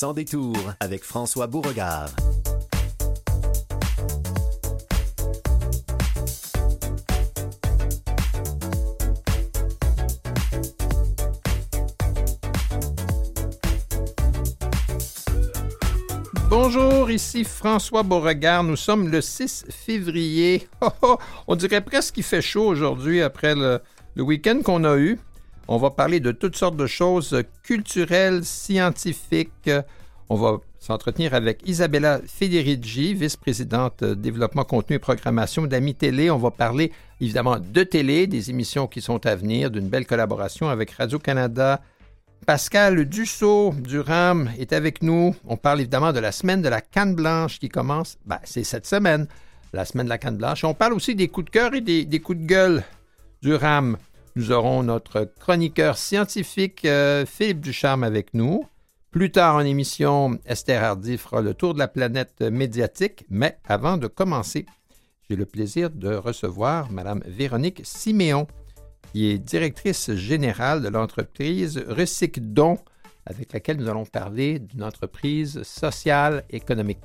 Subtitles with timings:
[0.00, 2.08] Sans détour avec François Beauregard.
[16.48, 18.64] Bonjour, ici François Beauregard.
[18.64, 20.66] Nous sommes le 6 février.
[20.80, 23.80] Oh, oh, on dirait presque qu'il fait chaud aujourd'hui après le,
[24.14, 25.18] le week-end qu'on a eu.
[25.72, 29.70] On va parler de toutes sortes de choses culturelles, scientifiques.
[30.28, 36.28] On va s'entretenir avec Isabella Federici, vice-présidente développement contenu et programmation d'Ami Télé.
[36.28, 40.68] On va parler évidemment de télé, des émissions qui sont à venir, d'une belle collaboration
[40.68, 41.80] avec Radio-Canada.
[42.46, 45.36] Pascal Dussault du RAM est avec nous.
[45.46, 48.18] On parle évidemment de la semaine de la canne blanche qui commence.
[48.26, 49.28] Ben, c'est cette semaine,
[49.72, 50.64] la semaine de la canne blanche.
[50.64, 52.82] On parle aussi des coups de cœur et des coups de gueule
[53.40, 53.96] du RAM.
[54.36, 58.64] Nous aurons notre chroniqueur scientifique euh, Philippe Ducharme avec nous.
[59.10, 63.24] Plus tard en émission, Esther Hardy fera le tour de la planète médiatique.
[63.28, 64.66] Mais avant de commencer,
[65.28, 68.46] j'ai le plaisir de recevoir Mme Véronique Siméon,
[69.12, 72.78] qui est directrice générale de l'entreprise Recycdon,
[73.26, 77.00] avec laquelle nous allons parler d'une entreprise sociale économique.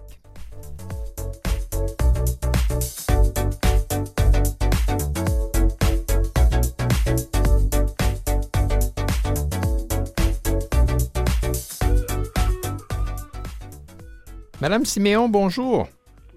[14.61, 15.87] Madame Siméon, bonjour.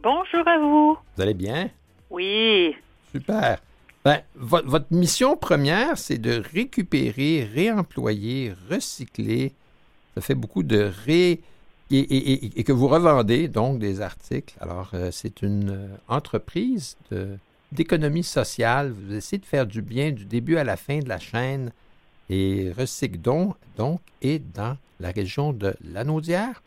[0.02, 0.96] Bonjour à vous.
[1.16, 1.70] Vous allez bien?
[2.10, 2.74] Oui.
[3.12, 3.58] Super.
[4.04, 9.52] Ben, vo- votre mission première, c'est de récupérer, réemployer, recycler.
[10.14, 11.40] Ça fait beaucoup de ré...
[11.90, 14.54] Et, et- et- et que vous revendez donc des articles.
[14.60, 16.98] Alors, euh, c'est une euh, entreprise
[17.72, 18.92] d'économie sociale.
[18.92, 21.72] Vous essayez de faire du bien du début à la fin de la chaîne.
[22.28, 26.62] Et Recycdon, donc, est dans la région de Lanaudière.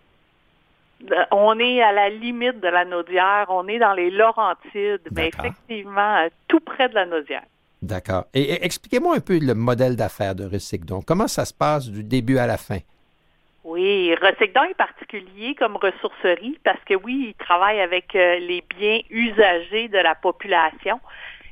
[1.32, 3.46] On est à la limite de la Naudière.
[3.50, 7.44] On est dans les Laurentides, mais effectivement, euh, tout près de la Naudière.
[7.82, 8.26] D'accord.
[8.34, 11.02] Et, et expliquez-moi un peu le modèle d'affaires de Recycdon.
[11.02, 12.80] Comment ça se passe du début à la fin?
[13.64, 19.00] Oui, Recycdon est particulier comme ressourcerie parce que oui, il travaille avec euh, les biens
[19.10, 21.00] usagés de la population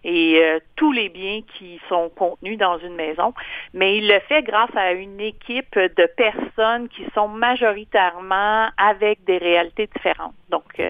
[0.03, 3.33] et euh, tous les biens qui sont contenus dans une maison,
[3.73, 9.37] mais il le fait grâce à une équipe de personnes qui sont majoritairement avec des
[9.37, 10.33] réalités différentes.
[10.49, 10.89] Donc, euh,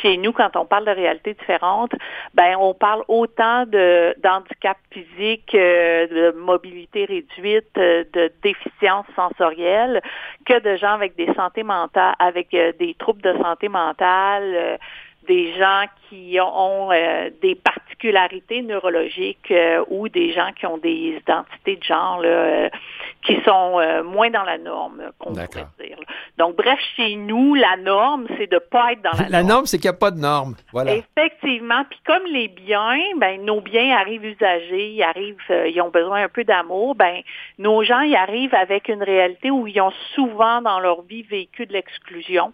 [0.00, 1.92] chez nous, quand on parle de réalités différentes,
[2.34, 10.00] ben on parle autant de d'handicap physique, euh, de mobilité réduite, euh, de déficience sensorielle,
[10.46, 14.78] que de gens avec des santé mentale, avec des troubles de santé mentale,
[15.26, 21.18] des gens qui ont euh, des particularités neurologiques euh, ou des gens qui ont des
[21.20, 22.68] identités de genre là, euh,
[23.24, 25.48] qui sont euh, moins dans la norme, qu'on pourrait
[25.80, 25.98] dire.
[26.36, 29.78] Donc, bref, chez nous, la norme, c'est de pas être dans la, La norme, c'est
[29.78, 30.54] qu'il n'y a pas de norme.
[30.72, 30.96] Voilà.
[30.96, 31.84] Effectivement.
[31.88, 36.24] Puis comme les biens, ben nos biens arrivent usagés, ils arrivent, euh, ils ont besoin
[36.24, 36.94] un peu d'amour.
[36.94, 37.22] Ben
[37.58, 41.66] nos gens, ils arrivent avec une réalité où ils ont souvent dans leur vie vécu
[41.66, 42.52] de l'exclusion.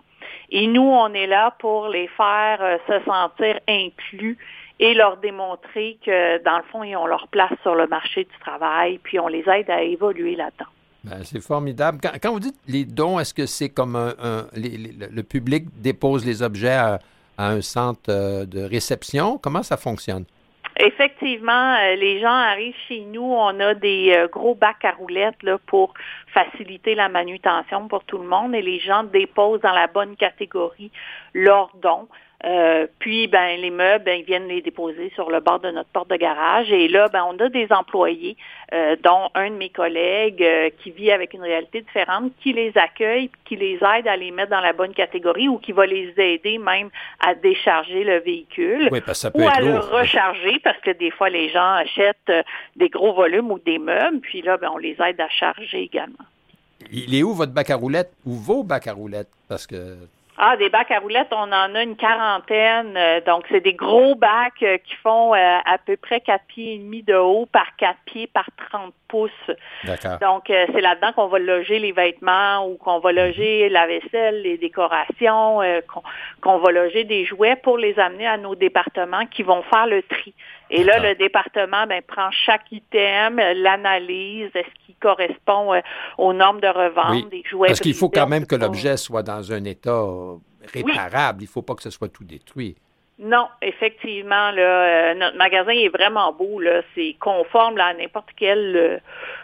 [0.50, 4.36] Et nous, on est là pour les faire euh, se sentir inclus
[4.78, 8.38] et leur démontrer que dans le fond, ils ont leur place sur le marché du
[8.40, 10.70] travail, puis on les aide à évoluer là-dedans.
[11.04, 11.98] Ben, c'est formidable.
[12.22, 16.42] Quand, vous dites les dons, est-ce que c'est comme un, les- le- public dépose les
[16.42, 16.98] objets à,
[17.38, 19.38] à un centre euh, de réception?
[19.38, 20.24] Comment ça fonctionne?
[20.82, 25.42] Effectivement, euh, les gens arrivent chez nous, on a des euh, gros bacs à roulettes
[25.42, 25.92] là, pour
[26.32, 30.90] faciliter la manutention pour tout le monde et les gens déposent dans la bonne catégorie
[31.34, 32.08] leurs dons.
[32.46, 35.90] Euh, puis, ben, les meubles, ben, ils viennent les déposer sur le bord de notre
[35.90, 36.72] porte de garage.
[36.72, 38.36] Et là, ben, on a des employés,
[38.72, 42.72] euh, dont un de mes collègues euh, qui vit avec une réalité différente, qui les
[42.76, 46.14] accueille, qui les aide à les mettre dans la bonne catégorie ou qui va les
[46.16, 46.88] aider même
[47.20, 50.78] à décharger le véhicule Oui, parce que ça peut ou être à le recharger parce
[50.78, 52.32] que des fois les gens achètent
[52.76, 56.24] des gros volumes ou des meubles, puis là, ben, on les aide à charger également.
[56.90, 59.28] Il est où votre bac à roulettes ou vos bacs à roulettes?
[59.48, 59.96] Parce que
[60.42, 62.96] Ah, des bacs à roulettes, on en a une quarantaine.
[62.96, 66.76] euh, donc, c'est des gros bacs euh, qui font euh, à peu près 4 pieds
[66.76, 69.30] et demi de haut par 4 pieds par 30 pouces.
[70.20, 74.42] Donc, euh, c'est là-dedans qu'on va loger les vêtements ou qu'on va loger la vaisselle,
[74.42, 75.80] les décorations, euh,
[76.40, 80.02] qu'on va loger des jouets pour les amener à nos départements qui vont faire le
[80.02, 80.34] tri.
[80.70, 85.80] Et là, le département ben, prend chaque item, l'analyse, est-ce qu'il correspond euh,
[86.16, 87.68] aux normes de revente Oui, des jouets.
[87.68, 90.04] Parce qu'il faut quand même que l'objet soit dans un état
[90.72, 91.42] réparable.
[91.42, 92.76] Il ne faut pas que ce soit tout détruit.
[93.22, 96.58] Non, effectivement, là, euh, notre magasin est vraiment beau.
[96.58, 98.98] Là, c'est conforme à n'importe quel euh,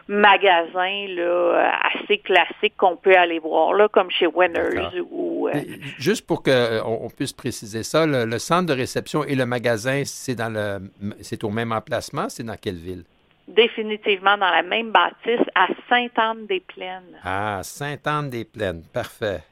[0.09, 5.51] magasin là, assez classique qu'on peut aller voir, là, comme chez Winners ou.
[5.99, 10.49] Juste pour qu'on puisse préciser ça, le, centre de réception et le magasin, c'est dans
[10.49, 10.91] le,
[11.21, 12.31] c'est au même emplacement.
[12.31, 13.05] C'est dans quelle ville?
[13.47, 17.19] Définitivement dans la même bâtisse à Sainte-Anne-des-Plaines.
[17.23, 19.43] Ah, Sainte-Anne-des-Plaines, parfait.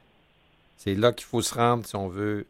[0.77, 2.45] C'est là qu'il faut se rendre si on veut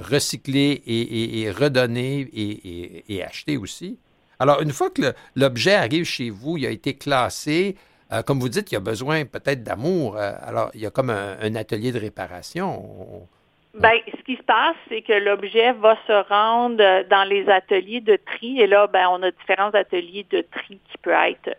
[0.00, 3.98] recycler et, redonner et, acheter aussi.
[4.38, 7.76] Alors, une fois que l'objet arrive chez vous, il a été classé,
[8.12, 10.16] euh, comme vous dites, il a besoin peut-être d'amour.
[10.16, 13.28] Euh, alors, il y a comme un, atelier de réparation.
[13.74, 18.16] Bien, ce qui se passe, c'est que l'objet va se rendre dans les ateliers de
[18.16, 18.60] tri.
[18.60, 21.56] Et là, ben, on a différents ateliers de tri qui peuvent être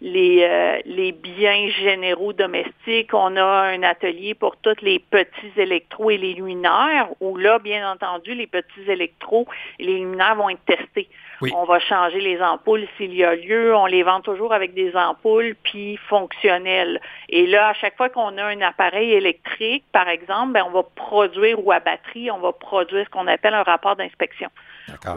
[0.00, 3.12] les, euh, les biens généraux domestiques.
[3.12, 7.90] On a un atelier pour tous les petits électros et les luminaires, où là, bien
[7.90, 9.46] entendu, les petits électros
[9.78, 11.08] et les luminaires vont être testés.
[11.40, 13.74] On va changer les ampoules s'il y a lieu.
[13.74, 17.00] On les vend toujours avec des ampoules puis fonctionnelles.
[17.28, 20.82] Et là, à chaque fois qu'on a un appareil électrique, par exemple, ben, on va
[20.82, 24.48] produire ou à batterie, on va produire ce qu'on appelle un rapport d'inspection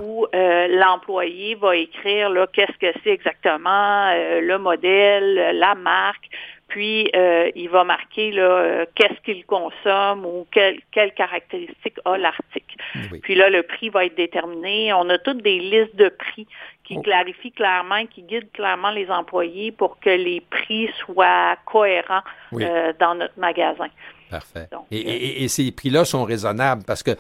[0.02, 6.30] où euh, l'employé va écrire là qu'est-ce que c'est exactement, euh, le modèle, la marque,
[6.72, 12.78] puis euh, il va marquer là qu'est-ce qu'il consomme ou quelles caractéristiques a l'article.
[13.22, 14.94] Puis là, le prix va être déterminé.
[14.94, 16.48] On a toutes des listes de prix
[16.86, 17.02] qui oh.
[17.02, 23.38] clarifient clairement, qui guident clairement les employés pour que les prix soient cohérents dans notre
[23.38, 23.90] magasin.
[24.30, 24.70] Parfait.
[24.92, 27.12] et, ces prix-là sont raisonnables parce que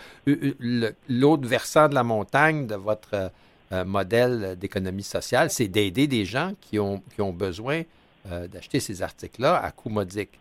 [1.09, 3.31] l'autre versant de la montagne de votre
[3.73, 7.83] euh, modèle d'économie sociale, c'est d'aider des gens qui ont, qui ont besoin
[8.29, 10.31] euh, d'acheter ces articles-là à coût modique.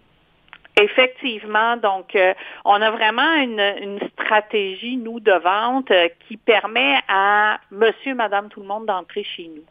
[0.80, 2.32] Effectivement, donc euh,
[2.64, 5.92] on a vraiment une, stratégie, nous, de vente
[6.26, 9.64] qui permet à monsieur, madame, tout le monde d'entrer chez nous.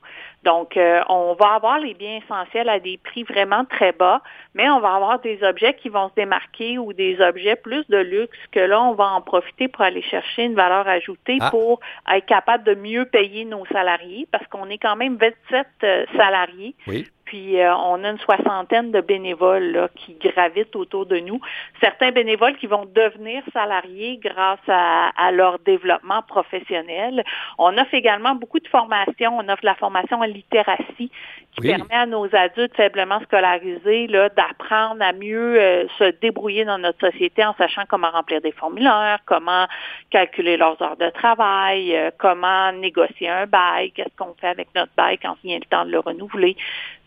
[0.43, 4.21] Donc, euh, on va avoir les biens essentiels à des prix vraiment très bas,
[4.53, 7.97] mais on va avoir des objets qui vont se démarquer ou des objets plus de
[7.97, 11.49] luxe que là, on va en profiter pour aller chercher une valeur ajoutée ah.
[11.51, 16.05] pour être capable de mieux payer nos salariés parce qu'on est quand même 27 euh,
[16.15, 16.75] salariés.
[16.87, 17.05] Oui.
[17.29, 21.39] Puis euh, on a une soixantaine de bénévoles là, qui gravitent autour de nous.
[21.79, 27.23] Certains bénévoles qui vont devenir salariés grâce à, à, leur développement professionnel.
[27.59, 29.37] On offre également beaucoup de formations.
[29.37, 31.11] On offre la formation en littératie
[31.55, 36.79] qui permet à nos adultes faiblement scolarisés là, d'apprendre à mieux euh, se débrouiller dans
[36.79, 39.67] notre société en sachant comment remplir des formulaires, comment
[40.09, 44.91] calculer leurs heures de travail, euh, comment négocier un bail, qu'est-ce qu'on fait avec notre
[44.95, 46.55] bail quand vient le temps de le renouveler.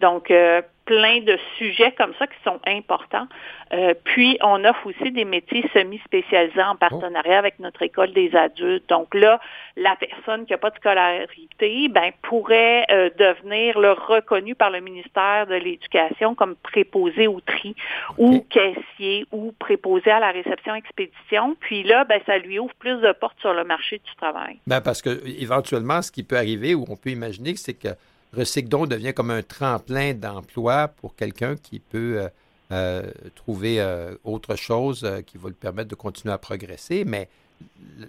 [0.00, 3.26] Donc, euh, plein de sujets comme ça qui sont importants.
[3.72, 8.88] Euh, puis, on offre aussi des métiers semi-spécialisés en partenariat avec notre école des adultes.
[8.88, 9.40] Donc là,
[9.76, 14.80] la personne qui n'a pas de scolarité, ben, pourrait euh, devenir le reconnu par le
[14.80, 17.74] ministère de l'Éducation comme préposé au tri
[18.18, 21.56] ou caissier ou préposé à la réception expédition.
[21.60, 24.58] Puis là, ben, ça lui ouvre plus de portes sur le marché du travail.
[24.66, 27.88] Ben, parce que éventuellement, ce qui peut arriver ou on peut imaginer, c'est que
[28.36, 32.28] Recycdon devient comme un tremplin d'emploi pour quelqu'un qui peut euh,
[32.72, 33.02] euh,
[33.34, 37.04] trouver euh, autre chose qui va lui permettre de continuer à progresser.
[37.04, 37.28] Mais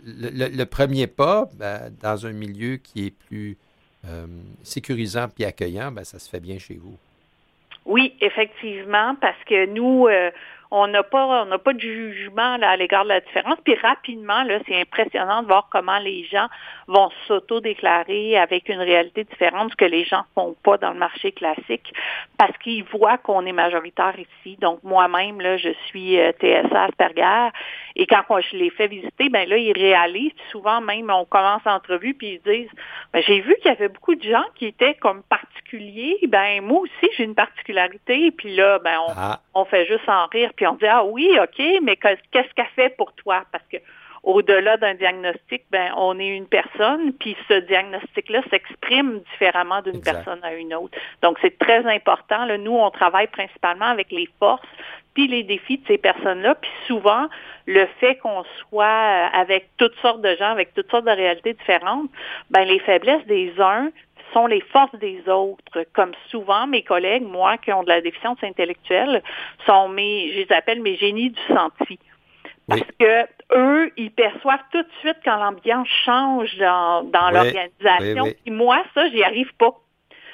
[0.05, 3.57] le, premier pas ben, dans un milieu qui est plus
[4.63, 6.97] sécurisant puis accueillant, ben, ça se fait bien chez vous.
[7.85, 10.07] Oui, effectivement, parce que nous,
[10.75, 13.57] on n'a pas on n'a pas de jugement là, à l'égard de la différence.
[13.63, 16.47] Puis rapidement, là, c'est impressionnant de voir comment les gens
[16.87, 21.31] vont s'auto-déclarer avec une réalité différente, ce que les gens font pas dans le marché
[21.31, 21.93] classique,
[22.39, 24.57] parce qu'ils voient qu'on est majoritaire ici.
[24.61, 27.49] Donc moi-même, là, je suis euh, TSA Asperger,
[27.95, 32.15] et quand je les fais visiter, ben là, ils réalisent souvent même, on commence l'entrevue,
[32.15, 32.71] puis ils disent,
[33.13, 36.17] ben, j'ai vu qu'il y avait beaucoup de gens qui étaient comme particuliers.
[36.27, 38.31] Ben moi aussi, j'ai une particularité.
[38.31, 39.39] Puis là, ben on, ah.
[39.53, 42.95] on fait juste en rire puis on dit ah oui, ok, mais qu'est-ce qu'elle fait
[42.97, 43.43] pour toi?
[43.51, 43.77] Parce que
[44.23, 50.39] au-delà d'un diagnostic, ben on est une personne, puis ce diagnostic-là s'exprime différemment d'une personne
[50.43, 50.97] à une autre.
[51.21, 52.45] Donc c'est très important.
[52.45, 54.61] Là, nous, on travaille principalement avec les forces
[55.13, 57.27] puis les défis de ces personnes-là, puis souvent
[57.67, 58.85] le fait qu'on soit
[59.33, 62.09] avec toutes sortes de gens, avec toutes sortes de réalités différentes,
[62.49, 63.89] ben les faiblesses des uns
[64.33, 65.85] sont les forces des autres.
[65.93, 69.21] Comme souvent, mes collègues, moi, qui ont de la déficience intellectuelle,
[69.65, 71.99] sont mes, je les appelle mes génies du senti.
[72.67, 78.33] Parce que eux, ils perçoivent tout de suite quand l'ambiance change dans, l'organisation.
[78.45, 79.73] Et moi, ça, j'y arrive pas.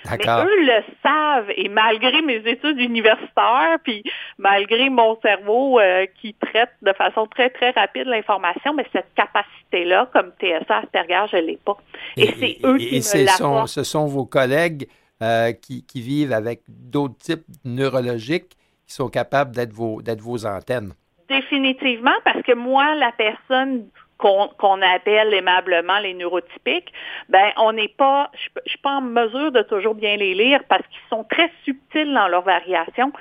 [0.06, 4.04] Mais eux le savent et malgré mes études universitaires, puis
[4.38, 10.10] malgré mon cerveau euh, qui traite de façon très, très rapide l'information, mais cette capacité-là,
[10.14, 11.78] comme TSA Asperger, je ne l'ai pas.
[12.18, 13.68] Et, c'est eux qui me l'apportent.
[13.68, 14.88] Ce sont vos collègues
[15.22, 18.56] euh, qui, qui, vivent avec d'autres types neurologiques
[18.88, 20.94] qui sont capables d'être vos, d'être vos antennes.
[21.28, 23.88] Définitivement, parce que moi, la personne
[24.20, 26.92] qu'on appelle aimablement les neurotypiques,
[27.30, 30.62] ben on n'est pas, je, ne suis pas en mesure de toujours bien les lire
[30.68, 33.12] parce qu'ils sont très subtils dans leurs variations.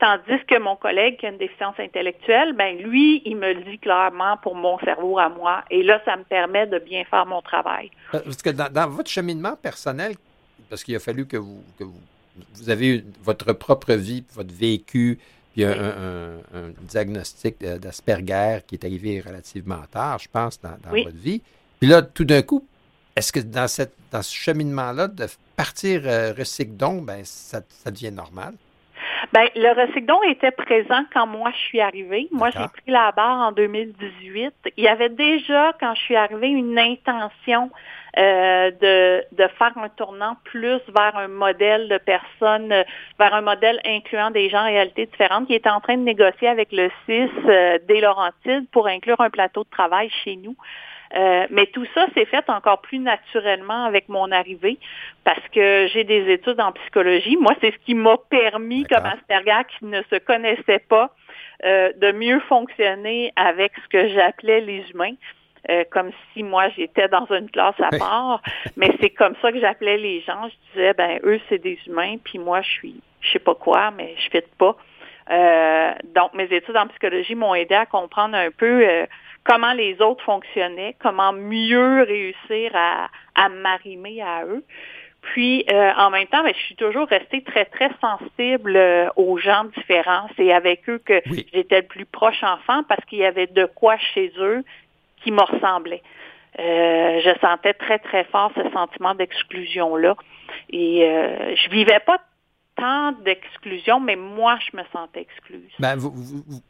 [0.00, 3.78] Tandis que mon collègue qui a une déficience intellectuelle, ben lui, il me le dit
[3.78, 5.62] clairement pour mon cerveau à moi.
[5.70, 7.90] Et là, ça me permet de bien faire mon travail.
[8.10, 10.14] Parce que dans, votre cheminement personnel,
[10.70, 12.00] parce qu'il a fallu que vous, que vous,
[13.22, 15.18] votre propre vie, votre vécu,
[15.52, 16.38] puis un,
[16.82, 21.42] diagnostic d'Asperger qui est arrivé relativement tard, je pense, dans, votre vie.
[21.80, 22.66] Puis là, tout d'un coup,
[23.16, 25.26] est-ce que dans, cette, dans ce cheminement-là, de
[25.56, 28.54] partir euh, ben, ça, ça devient normal?
[29.32, 32.28] Bien, le recyclon était présent quand moi je suis arrivée.
[32.32, 34.52] Moi, j'ai pris la barre en 2018.
[34.76, 37.70] Il y avait déjà, quand je suis arrivée, une intention
[38.18, 42.84] euh, de, de faire un tournant plus vers un modèle de personnes,
[43.18, 46.48] vers un modèle incluant des gens en réalité différentes, qui était en train de négocier
[46.48, 50.56] avec le CIS euh, des Laurentides pour inclure un plateau de travail chez nous.
[51.16, 54.78] Euh, mais tout ça s'est fait encore plus naturellement avec mon arrivée
[55.24, 57.36] parce que j'ai des études en psychologie.
[57.36, 61.10] Moi, c'est ce qui m'a permis, comme Asperger qui ne se connaissait pas,
[61.64, 65.14] euh, de mieux fonctionner avec ce que j'appelais les humains.
[65.68, 68.42] Euh, comme si moi j'étais dans une classe à part,
[68.76, 70.48] mais c'est comme ça que j'appelais les gens.
[70.48, 73.90] Je disais ben eux c'est des humains, puis moi je suis je sais pas quoi,
[73.90, 74.76] mais je fais pas.
[75.30, 79.06] Euh, donc mes études en psychologie m'ont aidé à comprendre un peu euh,
[79.44, 84.64] comment les autres fonctionnaient, comment mieux réussir à, à m'arrimer à eux.
[85.22, 89.36] Puis euh, en même temps, ben, je suis toujours restée très, très sensible euh, aux
[89.36, 90.28] gens différents.
[90.36, 91.20] C'est avec eux que
[91.52, 94.64] j'étais le plus proche enfant parce qu'il y avait de quoi chez eux
[95.22, 96.02] qui me ressemblait.
[96.58, 100.16] Euh, je sentais très, très fort ce sentiment d'exclusion-là.
[100.70, 101.00] Et
[101.56, 102.18] je vivais pas
[103.24, 105.68] d'exclusion, mais moi, je me sentais exclue.
[105.78, 106.12] Ben, vous,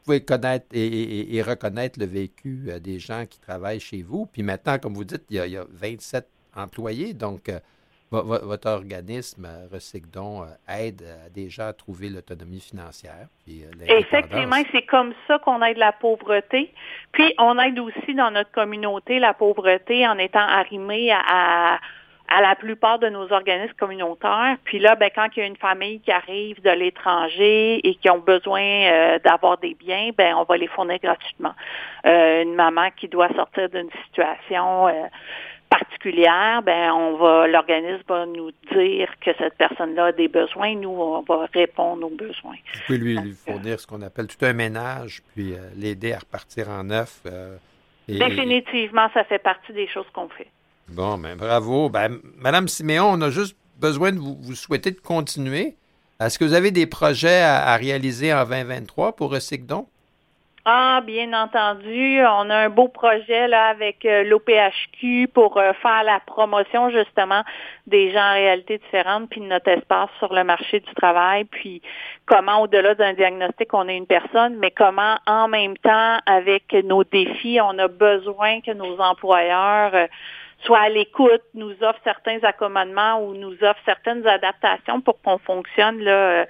[0.05, 4.27] pouvez connaître et, reconnaître le vécu euh, des gens qui travaillent chez vous.
[4.27, 6.27] Puis maintenant, comme vous dites, il y a, 27
[6.57, 7.15] employés.
[7.15, 7.59] Donc, euh,
[8.11, 11.03] votre organisme, euh, Recycdon, aide
[11.33, 13.29] des gens à trouver l'autonomie financière.
[13.89, 16.73] Effectivement, c'est comme ça qu'on aide la pauvreté.
[17.13, 21.79] Puis, on aide aussi dans notre communauté la pauvreté en étant arrimé à
[22.31, 24.57] à la plupart de nos organismes communautaires.
[24.65, 28.09] Puis là, ben, quand il y a une famille qui arrive de l'étranger et qui
[28.09, 31.55] ont besoin euh, d'avoir des biens, ben, on va les fournir gratuitement.
[32.07, 34.93] Euh, une maman qui doit sortir d'une situation euh,
[35.71, 40.91] particulière, ben on va l'organisme va nous dire que cette personne-là a des besoins, nous
[40.91, 42.57] on va répondre aux besoins.
[42.75, 46.85] Vous pouvez lui, fournir ce qu'on appelle tout un ménage, puis l'aider à repartir en
[46.85, 47.23] neuf.
[48.09, 50.49] Définitivement, ça fait partie des choses qu'on fait.
[50.89, 51.89] Bon, ben bravo.
[51.89, 55.77] Ben, Madame Siméon, on a juste besoin de vous, vous souhaiter de continuer.
[56.21, 59.87] Est-ce que vous avez des projets à, réaliser en 2023 pour Recycdon?
[60.67, 62.21] Ah, bien entendu.
[62.21, 67.43] On a un beau projet là avec euh, l'OPHQ pour euh, faire la promotion justement
[67.87, 71.81] des gens en réalité différentes, puis de notre espace sur le marché du travail, puis
[72.27, 77.05] comment au-delà d'un diagnostic on est une personne, mais comment en même temps avec nos
[77.05, 80.07] défis, on a besoin que nos employeurs euh,
[80.65, 86.01] soit à l'écoute, nous offre certains accommodements ou nous offre certaines adaptations pour qu'on fonctionne
[86.01, 86.45] là, euh,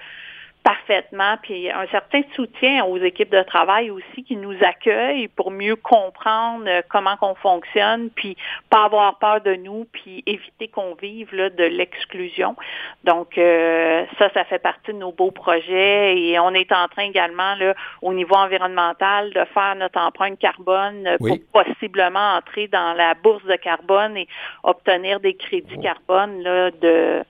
[0.63, 5.77] parfaitement, puis un certain soutien aux équipes de travail aussi qui nous accueillent pour mieux
[5.77, 8.37] comprendre euh, comment qu'on fonctionne, puis
[8.69, 12.57] pas avoir peur de nous, puis éviter qu'on vive là, de l'exclusion.
[13.05, 17.05] Donc euh, ça, ça fait partie de nos beaux projets et on est en train
[17.05, 23.15] également là, au niveau environnemental de faire notre empreinte carbone pour possiblement entrer dans la
[23.15, 24.29] bourse de carbone et
[24.63, 27.25] obtenir des crédits carbone là, de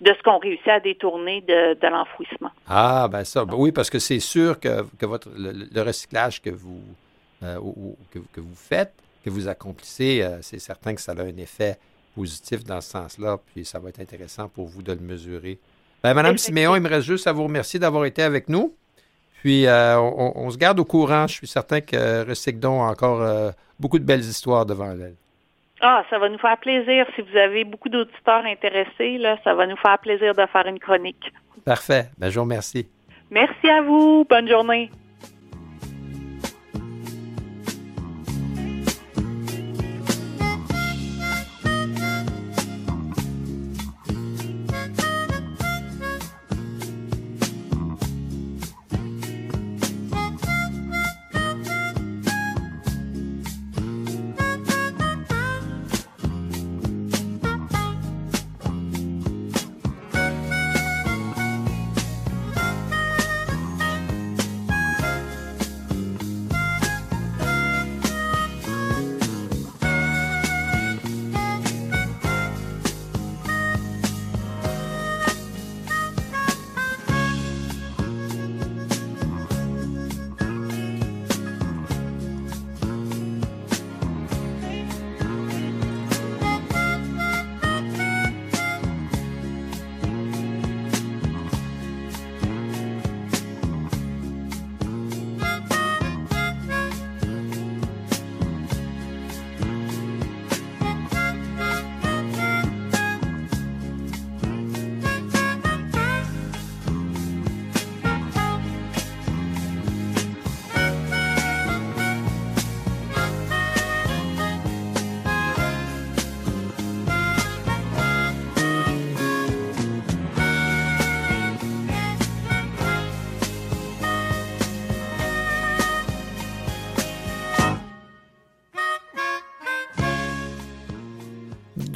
[0.00, 2.50] de ce qu'on réussit à détourner de, l'enfouissement.
[2.68, 6.82] Ah, ben ça, ben oui, parce que c'est sûr que, votre, le, recyclage que vous,
[7.42, 7.58] euh,
[8.10, 11.78] que, vous faites, que vous accomplissez, euh, c'est certain que ça a un effet
[12.14, 15.58] positif dans ce sens-là, puis ça va être intéressant pour vous de le mesurer.
[16.02, 18.74] Ben, Madame Siméon, il me reste juste à vous remercier d'avoir été avec nous.
[19.42, 21.26] Puis, euh, on, se garde au courant.
[21.26, 25.14] Je suis certain que Recycdon a encore beaucoup de belles histoires devant elle.
[25.80, 27.06] Ah, ça va nous faire plaisir.
[27.14, 30.78] Si vous avez beaucoup d'auditeurs intéressés, là, ça va nous faire plaisir de faire une
[30.78, 31.32] chronique.
[31.64, 32.06] Parfait.
[32.18, 32.88] Ben, je vous remercie.
[33.30, 34.24] Merci à vous.
[34.28, 34.90] Bonne journée.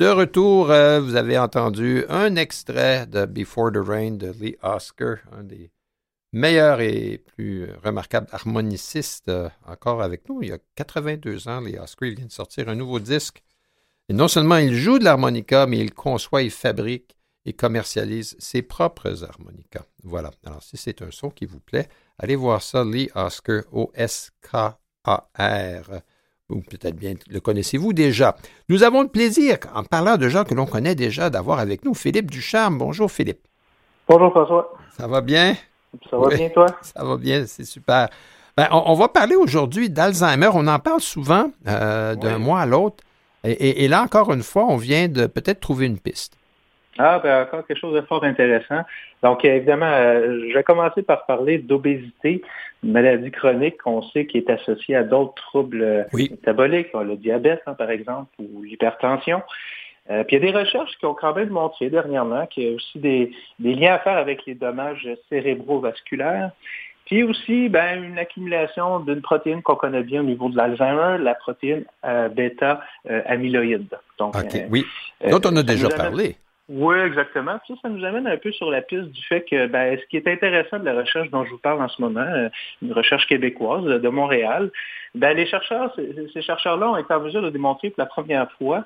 [0.00, 5.19] De retour, euh, vous avez entendu un extrait de Before the Rain de Lee Oscar,
[5.30, 5.71] un des
[6.33, 10.40] meilleurs et plus remarquables harmonicistes euh, encore avec nous.
[10.40, 13.42] Il y a 82 ans, Lee Oscar, vient de sortir un nouveau disque.
[14.09, 17.14] Et non seulement il joue de l'harmonica, mais il conçoit, il fabrique
[17.45, 19.85] et commercialise ses propres harmonicas.
[20.02, 20.30] Voilà.
[20.47, 24.80] Alors, si c'est un son qui vous plaît, allez voir ça, Lee Oscar, O-S-K-A-R
[26.50, 28.37] ou peut-être bien le connaissez-vous déjà.
[28.69, 31.95] Nous avons le plaisir, en parlant de gens que l'on connaît déjà, d'avoir avec nous
[31.95, 32.78] Philippe Ducharme.
[32.78, 33.40] Bonjour Philippe.
[34.09, 34.73] Bonjour François.
[34.90, 35.54] Ça va bien?
[36.11, 36.66] Ça va bien toi?
[36.83, 38.09] Ça va bien, c'est super.
[38.57, 40.50] Ben, on, va parler aujourd'hui d'Alzheimer.
[40.52, 43.02] On en parle souvent euh, d'un mois à l'autre.
[43.42, 46.37] Et, là, encore une fois, on vient de peut-être trouver une piste.
[46.99, 48.83] Ah, ben encore quelque chose de fort intéressant.
[49.23, 52.42] Donc, évidemment, euh, je vais commencer par parler d'obésité,
[52.82, 57.62] une maladie chronique qu'on sait qui est associée à d'autres troubles euh, métaboliques, le diabète,
[57.66, 59.43] hein, par exemple, ou l'hypertension.
[60.10, 62.69] Euh, puis il y a des recherches qui ont quand même montré dernièrement qu'il y
[62.73, 66.50] a aussi des, liens à faire avec les dommages cérébrovasculaires.
[67.04, 71.34] Puis aussi, ben, une accumulation d'une protéine qu'on connaît bien au niveau de l'Alzheimer, la
[71.34, 73.99] protéine bêta-amyloïde.
[74.19, 74.34] Donc,
[74.71, 74.84] oui,
[75.28, 76.36] dont on a déjà parlé.
[76.73, 77.59] Oui, exactement.
[77.67, 80.17] Ça, ça nous amène un peu sur la piste du fait que ben, ce qui
[80.17, 82.49] est intéressant de la recherche dont je vous parle en ce moment, euh,
[82.80, 84.71] une recherche québécoise de Montréal,
[85.17, 88.85] ben, les chercheurs, ces chercheurs-là ont été en mesure de démontrer pour la première fois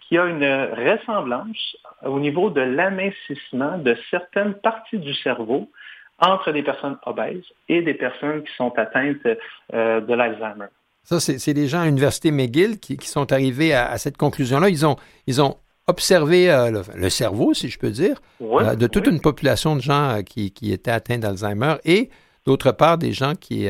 [0.00, 5.70] qu'il y a une ressemblance au niveau de l'amincissement de certaines parties du cerveau
[6.18, 9.26] entre des personnes obèses et des personnes qui sont atteintes
[9.74, 10.68] euh, de l'Alzheimer.
[11.02, 14.70] Ça, c'est des gens à l'Université McGill qui, sont arrivés à, à cette conclusion-là.
[14.70, 14.96] Ils ont,
[15.26, 19.76] ils ont observer euh, le, cerveau, si je peux dire, euh, de toute une population
[19.76, 22.10] de gens euh, qui, étaient atteints d'Alzheimer et
[22.44, 23.68] d'autre part des gens qui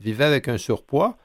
[0.00, 1.16] vivaient avec un surpoids.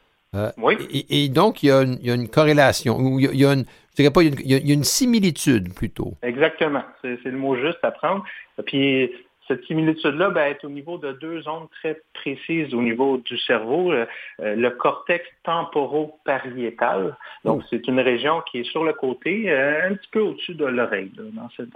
[0.58, 0.76] oui.
[1.10, 4.22] Et, donc, il y, a une, corrélation, ou il y a une, je dirais pas,
[4.24, 6.14] il y a une similitude plutôt.
[6.22, 8.24] Exactement, c'est le mot juste à prendre.
[8.66, 9.12] Puis,
[9.48, 13.92] cette similitude-là ben, est au niveau de deux zones très précises au niveau du cerveau,
[13.92, 14.06] euh,
[14.42, 17.16] euh, le cortex temporo-pariétal.
[17.44, 17.68] Donc, oh.
[17.70, 21.12] c'est une région qui est sur le côté, euh, un petit peu au-dessus de l'oreille,
[21.18, 21.70] dans cette,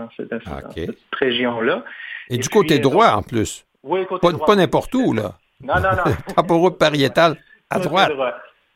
[1.14, 1.84] région-là.
[2.30, 3.66] Et, du côté droit, en plus.
[3.84, 5.34] Oui, côté pas, Pas n'importe où, là.
[5.62, 6.14] Non, non, non.
[6.36, 7.38] temporo-pariétal
[7.70, 8.12] à droite.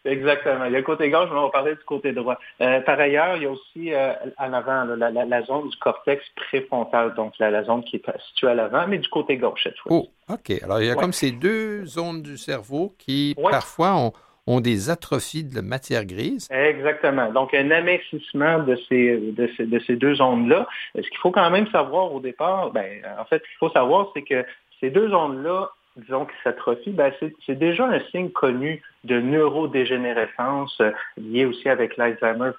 [0.04, 0.66] Exactement.
[0.66, 2.38] Il y a le côté gauche, mais on va parler du côté droit.
[2.62, 7.14] Euh, par ailleurs, il y a aussi euh, en avant la, zone du cortex préfrontal,
[7.14, 9.92] donc la, zone qui est située à l'avant, mais du côté gauche cette fois.
[9.92, 10.52] Oh, OK.
[10.64, 14.12] Alors, il y a comme ces deux zones du cerveau qui, parfois,
[14.48, 16.50] ont, des atrophies de matière grise.
[16.52, 17.32] Exactement.
[17.32, 20.68] Donc, un amincissement de ces, de ces, de ces deux zones-là.
[20.96, 24.10] Ce qu'il faut quand même savoir au départ, ben, en fait, ce qu'il faut savoir,
[24.14, 24.44] c'est que
[24.82, 27.12] ces deux zones-là disons, qui s'atrophie, ben
[27.46, 32.52] c'est déjà un signe connu de neurodégénérescence euh, lié aussi avec l'Alzheimer.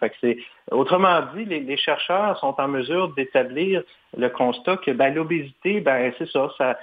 [0.71, 3.83] Autrement dit, les, chercheurs sont en mesure d'établir
[4.17, 6.79] le constat que ben, l'obésité, ben, c'est ça, ça,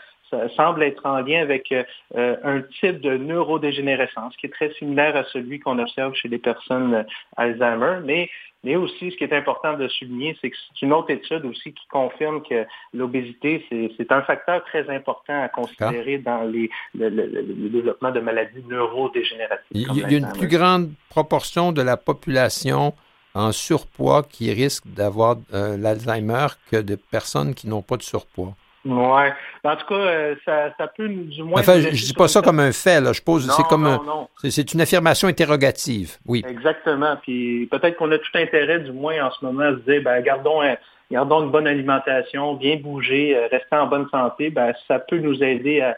[0.55, 5.23] semble être en lien avec euh, un type de neurodégénérescence qui est très similaire à
[5.25, 7.03] celui qu'on observe chez les personnes euh,
[7.37, 8.29] Alzheimer, mais
[8.63, 11.71] mais aussi, ce qui est important de souligner, c'est que c'est une autre étude aussi
[11.71, 18.11] qui confirme que l'obésité, c'est un facteur très important à considérer dans les, le, développement
[18.11, 19.65] de maladies neurodégénératives.
[19.71, 22.93] Il y a une plus grande proportion de la population
[23.33, 28.55] en surpoids qui risque d'avoir euh, l'Alzheimer que de personnes qui n'ont pas de surpoids.
[28.85, 29.23] Oui.
[29.63, 31.59] En tout cas, euh, ça, ça, peut du moins.
[31.59, 33.11] Enfin, je ne dis pas ça comme un fait, là.
[33.11, 33.99] Je pose, c'est comme
[34.41, 36.43] c'est une affirmation interrogative, oui.
[36.47, 37.17] Exactement.
[37.21, 40.21] Puis peut-être qu'on a tout intérêt, du moins en ce moment, à se dire, ben,
[40.21, 40.61] gardons,
[41.11, 45.43] gardons une bonne alimentation, bien bouger, euh, rester en bonne santé, ben, ça peut nous
[45.43, 45.97] aider à,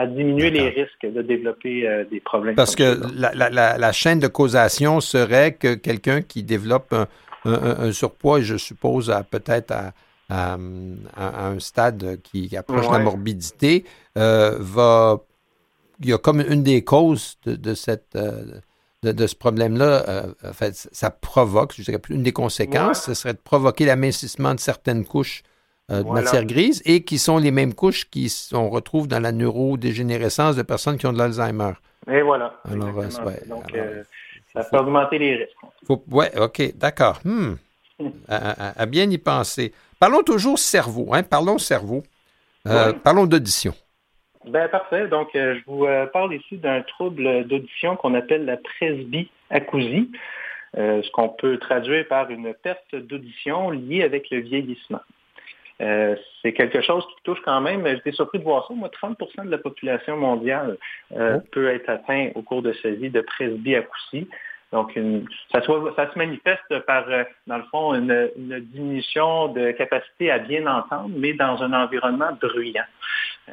[0.00, 2.54] à, diminuer les risques de développer euh, des problèmes.
[2.54, 7.06] Parce que la, la, la, chaîne de causation serait que quelqu'un qui développe un,
[7.44, 9.92] un, un surpoids, je suppose, peut-être à
[10.30, 13.84] à, un stade qui approche la morbidité,
[14.16, 15.20] euh, va.
[16.02, 18.16] Il y a comme une des causes de, cette.
[18.16, 18.60] Euh,
[19.02, 23.34] de, ce problème-là, euh, en fait, ça provoque, je dirais, une des conséquences, ce serait
[23.34, 25.42] de provoquer l'amincissement de certaines couches
[25.88, 30.54] de matière grise et qui sont les mêmes couches qui on retrouve dans la neurodégénérescence
[30.54, 31.72] de personnes qui ont de l'Alzheimer.
[32.08, 32.54] Et voilà.
[32.70, 32.92] Alors,
[33.48, 33.74] Donc,
[34.52, 36.00] ça peut augmenter les risques.
[36.10, 37.18] Oui, OK, d'accord.
[37.24, 37.54] Hmm.
[38.28, 39.72] à, bien y penser.
[40.00, 41.22] Parlons toujours cerveau, hein?
[41.22, 42.02] Parlons cerveau.
[42.66, 43.74] Euh, parlons d'audition.
[44.46, 45.08] Ben, parfait.
[45.08, 50.10] Donc, euh, je vous euh, parle ici d'un trouble d'audition qu'on appelle la presbyacousie,
[50.74, 55.00] ce qu'on peut traduire par une perte d'audition liée avec le vieillissement.
[55.78, 59.50] c'est quelque chose qui touche quand même, j'étais surpris de voir ça, moi, 30% de
[59.50, 60.78] la population mondiale
[61.12, 61.16] oh.
[61.52, 64.28] peut être atteint au cours de sa vie de presbyacousie.
[64.72, 64.96] Donc,
[65.50, 71.10] ça, se manifeste par, euh, dans le fond, une, diminution de capacité à bien entendre,
[71.16, 72.84] mais dans un environnement bruyant.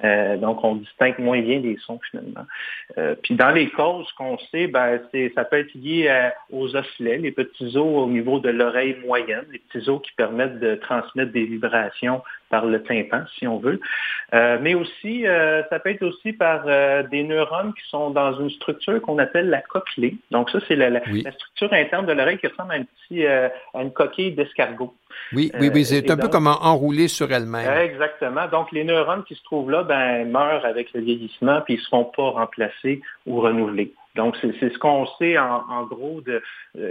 [0.04, 2.46] Euh, donc, on distingue moins bien les sons finalement.
[2.98, 5.00] Euh, puis dans les causes qu'on sait, ben,
[5.36, 9.60] ça peut être lié aux osselets, les petits os au niveau de l'oreille moyenne, les
[9.60, 13.80] petits os qui permettent de transmettre des vibrations par le tympan, si on veut.
[14.34, 15.26] Euh, mais aussi,
[15.70, 16.66] ça peut être aussi par
[17.10, 20.16] des neurones qui sont dans une structure qu'on appelle la cochlée.
[20.32, 23.92] Donc ça, c'est la, structure interne de l'oreille qui ressemble à, un petit, à une
[23.92, 24.94] coquille d'escargot.
[25.34, 27.70] Oui, oui, oui, c'est un peu comme enroulé sur elle-même.
[27.80, 28.48] Exactement.
[28.48, 31.84] Donc les neurones qui se trouvent là, ben, meurent avec le vieillissement, puis ils ne
[31.84, 33.94] seront pas remplacés ou renouvelés.
[34.16, 36.42] Donc, c'est ce qu'on sait en, gros de,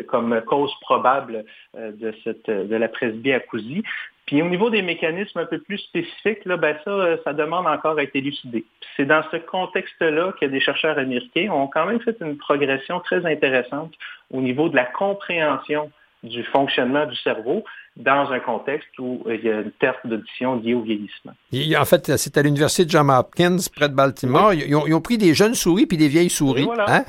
[0.02, 1.44] comme cause probable
[1.76, 3.82] de, cette, de la presbyacousie.
[4.26, 7.66] Puis au niveau des mécanismes un peu plus spécifiques, là, ben ça, euh, ça demande
[7.66, 8.64] encore à être élucidé.
[8.96, 13.24] C'est dans ce contexte-là que des chercheurs américains ont quand même fait une progression très
[13.24, 13.94] intéressante
[14.32, 15.92] au niveau de la compréhension
[16.26, 17.64] du fonctionnement du cerveau
[17.96, 21.32] dans un contexte où il y a une perte d'audition liée au vieillissement.
[21.78, 24.52] en fait, c'est à l'université de Johns Hopkins, près de Baltimore.
[24.52, 27.04] Ils, ont, pris des jeunes souris puis des vieilles souris hein?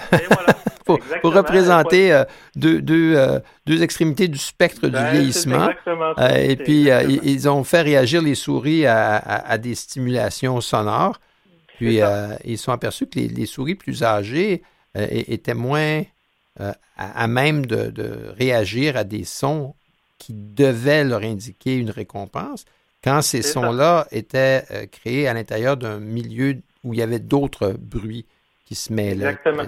[0.86, 2.24] pour, représenter euh,
[2.56, 5.70] deux, euh, deux, extrémités du spectre du ben, vieillissement.
[5.88, 6.88] Euh, et puis,
[7.24, 11.20] ils, ont fait réagir les souris à, des stimulations sonores.
[11.76, 12.00] Puis,
[12.46, 14.64] ils sont aperçus que les, souris plus âgées
[14.96, 16.04] étaient moins
[16.98, 19.76] à, même de réagir à des sons
[20.18, 22.66] qui devait leur indiquer une récompense
[23.04, 27.74] quand ces sons-là étaient euh, créés à l'intérieur d'un milieu où il y avait d'autres
[27.78, 28.26] bruits
[28.66, 29.26] qui se mêlaient.
[29.26, 29.64] Exactement.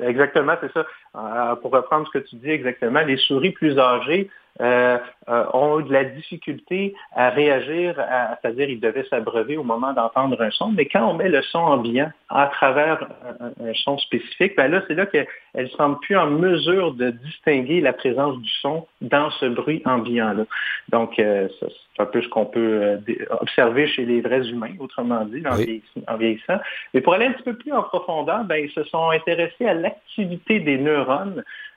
[0.00, 0.84] Exactement, c'est ça.
[1.16, 4.98] Euh, pour reprendre ce que tu dis exactement, les souris plus âgées euh,
[5.28, 7.96] euh, ont eu de la difficulté à réagir,
[8.40, 11.58] c'est-à-dire ils devaient s'abreuver au moment d'entendre un son, mais quand on met le son
[11.58, 13.08] ambiant à travers
[13.40, 17.80] un, son spécifique, ben là, c'est là qu'elles ne semblent plus en mesure de distinguer
[17.80, 20.44] la présence du son dans ce bruit ambiant-là.
[20.90, 23.00] Donc, euh, c'est un peu ce qu'on peut
[23.40, 26.60] observer chez les vrais humains, autrement dit, en, vieillissant.
[26.92, 29.74] Mais pour aller un petit peu plus en profondeur, ben, ils se sont intéressés à
[29.74, 31.03] l'activité des neurones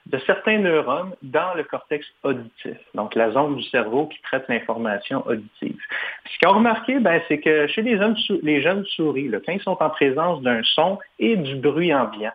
[0.06, 5.26] de certains neurones dans le cortex auditif, donc la zone du cerveau qui traite l'information
[5.28, 5.78] auditive.
[6.32, 9.90] Ce qu'ils ont remarqué, ben, c'est que chez les, jeunes souris, quand ils sont en
[9.90, 12.32] présence d'un son et du bruit ambiant,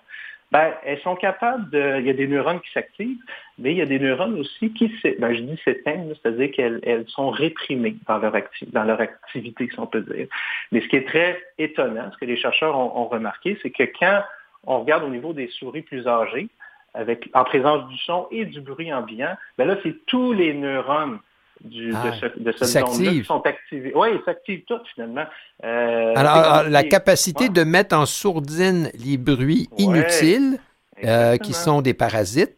[0.50, 2.00] ben, elles sont capables de.
[2.00, 3.16] Il y a des neurones qui s'activent,
[3.58, 7.30] mais il y a des neurones aussi qui ben, je dis s'éteignent, c'est-à-dire qu'elles sont
[7.30, 10.26] réprimées dans leur activité, si on peut dire.
[10.70, 14.22] Mais ce qui est très étonnant, ce que les chercheurs ont remarqué, c'est que quand
[14.66, 16.48] on regarde au niveau des souris plus âgées,
[16.94, 21.18] avec, en présence du son et du bruit ambiant, ben là, c'est tous les neurones
[21.64, 23.92] du, de, ah, ce, de cette zone-là qui sont activés.
[23.94, 25.24] Oui, ils s'activent tous finalement.
[25.64, 30.58] Euh, alors, la capacité de mettre en sourdine les bruits inutiles,
[31.04, 32.56] euh, qui sont des parasites,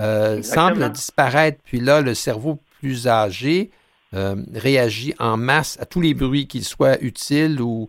[0.00, 1.58] euh, semble disparaître.
[1.64, 3.70] Puis là, le cerveau plus âgé
[4.12, 7.88] réagit en masse à tous les bruits, qu'ils soient utiles ou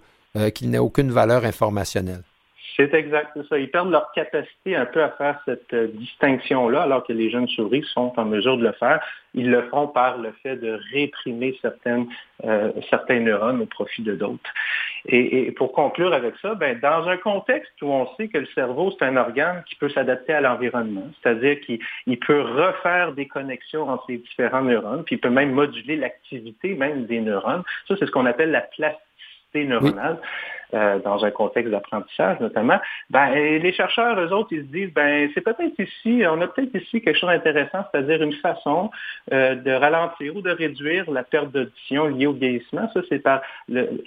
[0.55, 2.23] qu'ils n'aient aucune valeur informationnelle.
[2.75, 3.57] C'est exact, ça.
[3.57, 7.47] Ils perdent leur capacité un peu à faire cette euh, distinction-là, alors que les jeunes
[7.47, 8.99] souris sont en mesure de le faire.
[9.33, 12.07] Ils le font par le fait de réprimer certaines,
[12.43, 14.51] euh, certains neurones au profit de d'autres.
[15.07, 18.91] Et, pour conclure avec ça, ben, dans un contexte où on sait que le cerveau,
[18.91, 24.05] c'est un organe qui peut s'adapter à l'environnement, c'est-à-dire qu'il peut refaire des connexions entre
[24.09, 27.63] les différents neurones, puis il peut même moduler l'activité même des neurones.
[27.87, 29.05] Ça, c'est ce qu'on appelle la plasticité
[29.63, 30.19] neuronale.
[30.73, 32.79] Euh, dans un contexte d'apprentissage notamment,
[33.11, 36.75] ben, les chercheurs, eux autres, ils se disent, ben, c'est peut-être ici, on a peut-être
[36.75, 38.89] ici quelque chose d'intéressant, c'est-à-dire une façon
[39.31, 42.89] euh, de ralentir ou de réduire la perte d'audition liée au vieillissement.
[42.93, 43.41] Ça, c'est par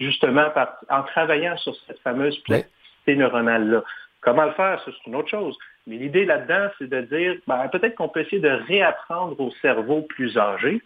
[0.00, 3.84] justement par, en travaillant sur cette fameuse plasticité neuronale-là.
[4.20, 5.56] Comment le faire, c'est une autre chose.
[5.87, 10.02] Mais l'idée là-dedans, c'est de dire, ben, peut-être qu'on peut essayer de réapprendre au cerveau
[10.02, 10.82] plus âgé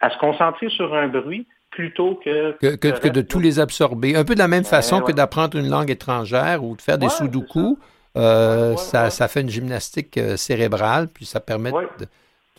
[0.00, 2.52] à se concentrer sur un bruit plutôt que...
[2.76, 4.16] Que, de tous les absorber.
[4.16, 7.08] Un peu de la même façon que d'apprendre une langue étrangère ou de faire des
[7.08, 7.78] sudoku.
[8.16, 9.10] Euh, ça.
[9.10, 11.72] ça, fait une gymnastique euh, cérébrale, puis ça permet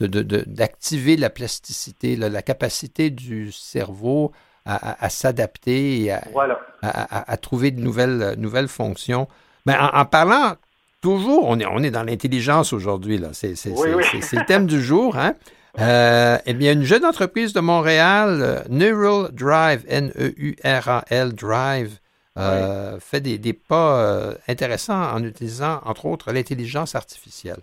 [0.02, 4.34] d'activer de, la plasticité, la, capacité du cerveau
[4.66, 9.30] à, s'adapter et à, trouver de nouvelles, nouvelles fonctions.
[9.66, 10.56] Mais en, parlant
[11.02, 13.30] toujours, on est, on est dans l'intelligence aujourd'hui, là.
[13.32, 15.36] C'est le thème du jour, hein?
[15.80, 22.00] Euh, eh bien, une jeune entreprise de Montréal, euh, Neural Drive, N-E-U-R-A-L Drive,
[22.38, 27.60] euh, fait des, pas intéressants en utilisant, entre autres, l'intelligence artificielle.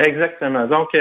[0.00, 0.66] Exactement.
[0.66, 0.96] Donc,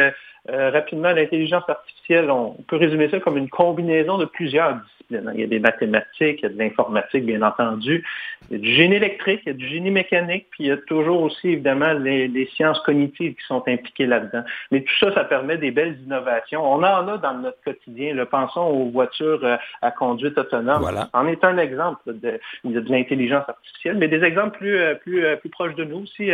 [0.47, 4.77] rapidement, l'intelligence artificielle, on peut résumer ça comme une combinaison de plusieurs
[5.09, 5.31] disciplines.
[5.33, 8.05] Il y a des mathématiques, il y a de l'informatique, bien entendu,
[8.49, 10.71] il y a du génie électrique, il y a du génie mécanique, puis il y
[10.71, 14.43] a toujours aussi, évidemment, les, sciences cognitives qui sont impliquées là-dedans.
[14.71, 16.63] Mais tout ça, ça permet des belles innovations.
[16.63, 18.13] On en a dans notre quotidien.
[18.13, 20.81] Le pensons aux voitures euh, à conduite autonome.
[20.81, 21.09] Voilà.
[21.13, 25.35] En est un exemple de, de l'intelligence artificielle, mais des exemples plus, euh, plus, euh,
[25.35, 26.31] plus proches de nous aussi,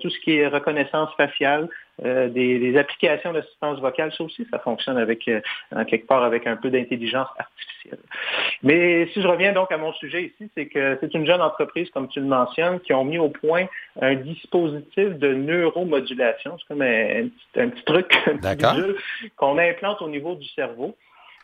[0.00, 1.68] tout ce qui est reconnaissance faciale,
[2.04, 5.40] euh, des, applications d'assistance vocale, ça aussi, ça fonctionne avec, euh,
[5.76, 8.00] en quelque part avec un peu d'intelligence artificielle.
[8.62, 11.90] Mais si je reviens donc à mon sujet ici, c'est que c'est une jeune entreprise,
[11.90, 13.66] comme tu le mentionnes, qui ont mis au point
[14.00, 16.56] un dispositif de neuromodulation.
[16.58, 18.10] C'est comme un, petit, truc
[19.36, 20.96] qu'on implante au niveau du cerveau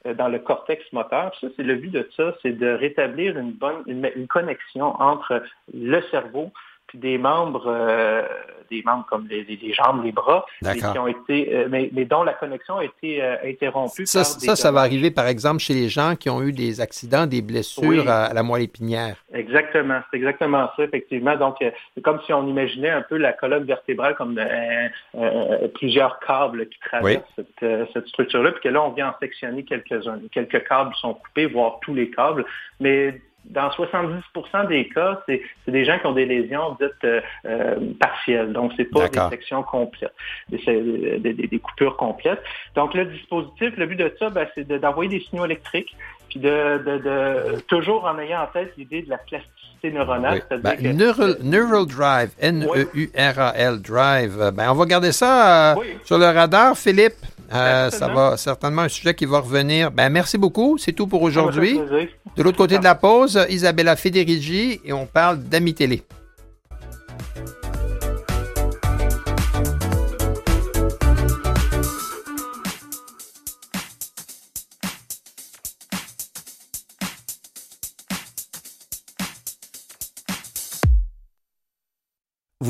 [0.07, 1.37] euh, dans le cortex moteur.
[1.41, 5.43] Ça, c'est le but de ça, c'est de rétablir une bonne une connexion entre
[5.75, 6.53] le cerveau
[6.89, 8.23] puis des membres, euh,
[8.71, 12.79] des membres comme les, jambes, les bras, qui ont été, euh, mais, dont la connexion
[12.79, 14.07] a été euh, interrompue.
[14.07, 17.27] Ça, ça, ça, va arriver par exemple chez les gens qui ont eu des accidents,
[17.27, 19.17] des blessures à, la moelle épinière.
[19.33, 21.37] Exactement, c'est exactement ça, effectivement.
[21.37, 24.41] Donc, c'est comme si on imaginait un peu la colonne vertébrale comme
[25.75, 30.21] plusieurs câbles qui traversent cette, cette structure-là, puis que là, on vient en sectionner quelques-uns.
[30.33, 32.45] Quelques câbles sont coupés, voire tous les câbles,
[32.81, 37.77] mais dans 70% des cas, c'est des gens qui ont des lésions dites euh, euh,
[37.99, 38.53] partielles.
[38.53, 40.13] Donc, c'est pas des sections complètes,
[40.51, 42.43] des, des, coupures complètes.
[42.75, 45.97] Donc, le dispositif, le but de ça, ben, c'est d'envoyer des signaux électriques,
[46.29, 50.43] puis de, toujours en ayant en tête l'idée de la plasticité neuronale.
[50.63, 50.97] Ben,
[51.43, 57.17] neural, Drive, N-E-U-R-A-L Drive, ben, on va garder ça euh, sur le radar, Philippe.
[57.53, 59.91] Euh, ça va certainement un sujet qui va revenir.
[59.91, 60.77] Ben, merci beaucoup.
[60.79, 61.81] C'est tout pour aujourd'hui.
[62.37, 65.75] De l'autre côté de la pause, Isabella Federici et on parle d'Ami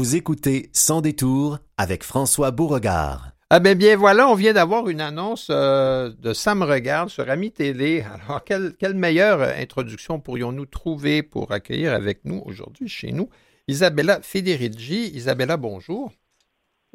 [0.09, 3.33] Vous écoutez Sans détour avec François Beauregard.
[3.51, 7.51] Ah ben bien voilà, on vient d'avoir une annonce euh, de Sam Regarde sur Ami
[7.53, 8.03] Télé.
[8.27, 13.29] Alors, quelle, meilleure introduction pourrions-nous trouver pour accueillir avec nous aujourd'hui chez nous
[13.67, 15.11] Isabella Federici.
[15.15, 16.11] Isabella, bonjour.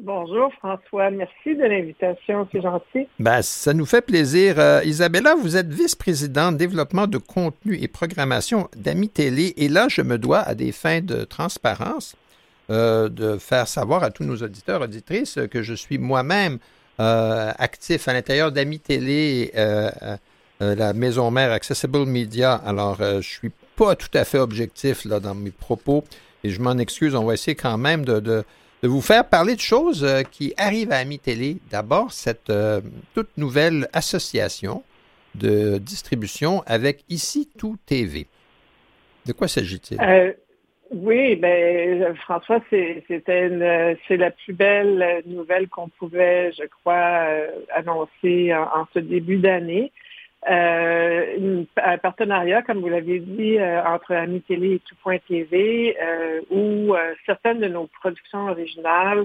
[0.00, 3.06] Bonjour François, merci de l'invitation, c'est gentil.
[3.20, 4.58] Ben, ça nous fait plaisir.
[4.58, 10.02] Euh, Isabella, vous êtes vice-présidente développement de contenu et programmation d'Ami Télé et là, je
[10.02, 12.16] me dois à des fins de transparence
[12.70, 16.58] euh, de faire savoir à tous nos auditeurs, auditrices, que je suis moi-même
[16.98, 19.90] euh, actif à l'intérieur d'Ami Télé, euh,
[20.60, 22.54] la maison mère Accessible Media.
[22.54, 26.04] Alors, je suis pas tout à fait objectif là, dans mes propos
[26.42, 27.14] et je m'en excuse.
[27.14, 28.44] On va essayer quand même de, de,
[28.82, 31.58] vous faire parler de choses qui arrivent à Ami Télé.
[31.70, 32.50] D'abord, cette
[33.14, 34.82] toute nouvelle association
[35.34, 38.26] de distribution avec Ici Tout TV.
[39.26, 39.98] De quoi s'agit-il?
[40.90, 48.54] Oui, ben François, c'était c'est la plus belle nouvelle qu'on pouvait, je crois, euh, annoncer
[48.54, 49.92] en, ce début d'année.
[50.50, 56.94] Euh, un partenariat, comme vous l'avez dit, euh, entre Ami Télé et Tout.tv, euh, où
[57.24, 59.24] certaines de nos productions originales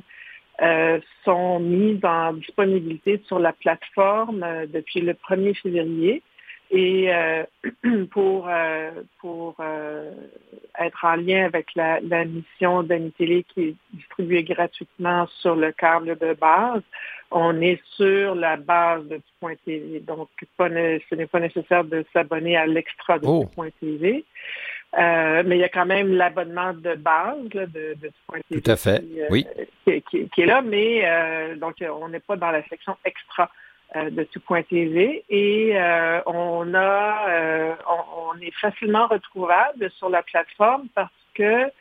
[1.24, 6.22] sont mises en disponibilité sur la plateforme depuis le 1er février.
[6.71, 7.43] Et euh,
[8.12, 10.12] pour, euh, pour euh,
[10.79, 16.17] être en lien avec la, la mission d'Anitélé qui est distribuée gratuitement sur le câble
[16.17, 16.84] de base,
[17.32, 19.99] on est sur la base de Point TV.
[19.99, 23.45] Donc, pas ce n'est pas nécessaire de s'abonner à l'extra de oh.
[23.55, 24.23] Point TV.
[24.97, 28.62] Euh, mais il y a quand même l'abonnement de base là, de, de Point TV.
[28.62, 29.45] Tout à fait, oui.
[29.86, 33.49] Qui, qui, qui, est là, mais donc on n'est pas dans la section extra.
[33.95, 40.89] Euh, de tout.tv et euh, on a euh, on, est facilement retrouvable sur la plateforme
[40.93, 41.71] parce que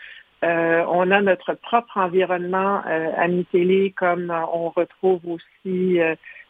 [0.40, 2.80] on a notre propre environnement
[3.18, 5.98] Ami Télé comme on retrouve aussi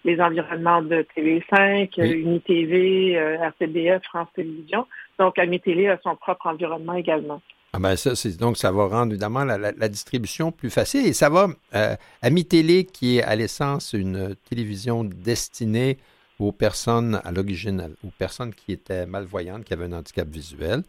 [0.05, 2.11] les environnements de TV5, oui.
[2.11, 4.87] UniTV, RTBF, France Télévisions.
[5.19, 7.41] Donc Ami Télé a son propre environnement également.
[7.79, 8.11] Ah ben ça,
[8.41, 12.85] donc ça va rendre évidemment la, distribution plus facile et ça va, euh, Ami Télé,
[12.85, 15.97] qui est à l'essence une télévision destinée
[16.41, 20.83] aux personnes à l'origine, aux personnes qui étaient malvoyantes, qui avaient un handicap visuel,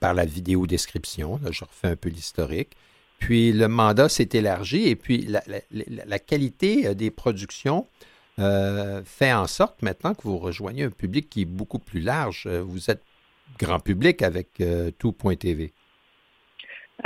[0.00, 2.70] par la vidéo description, je refais un peu l'historique.
[3.18, 7.86] Puis le mandat s'est élargi et puis la, qualité euh, des productions
[8.38, 12.46] euh, fait en sorte maintenant que vous rejoignez un public qui est beaucoup plus large.
[12.46, 13.02] Vous êtes
[13.58, 14.62] grand public avec
[14.98, 15.74] tout.tv.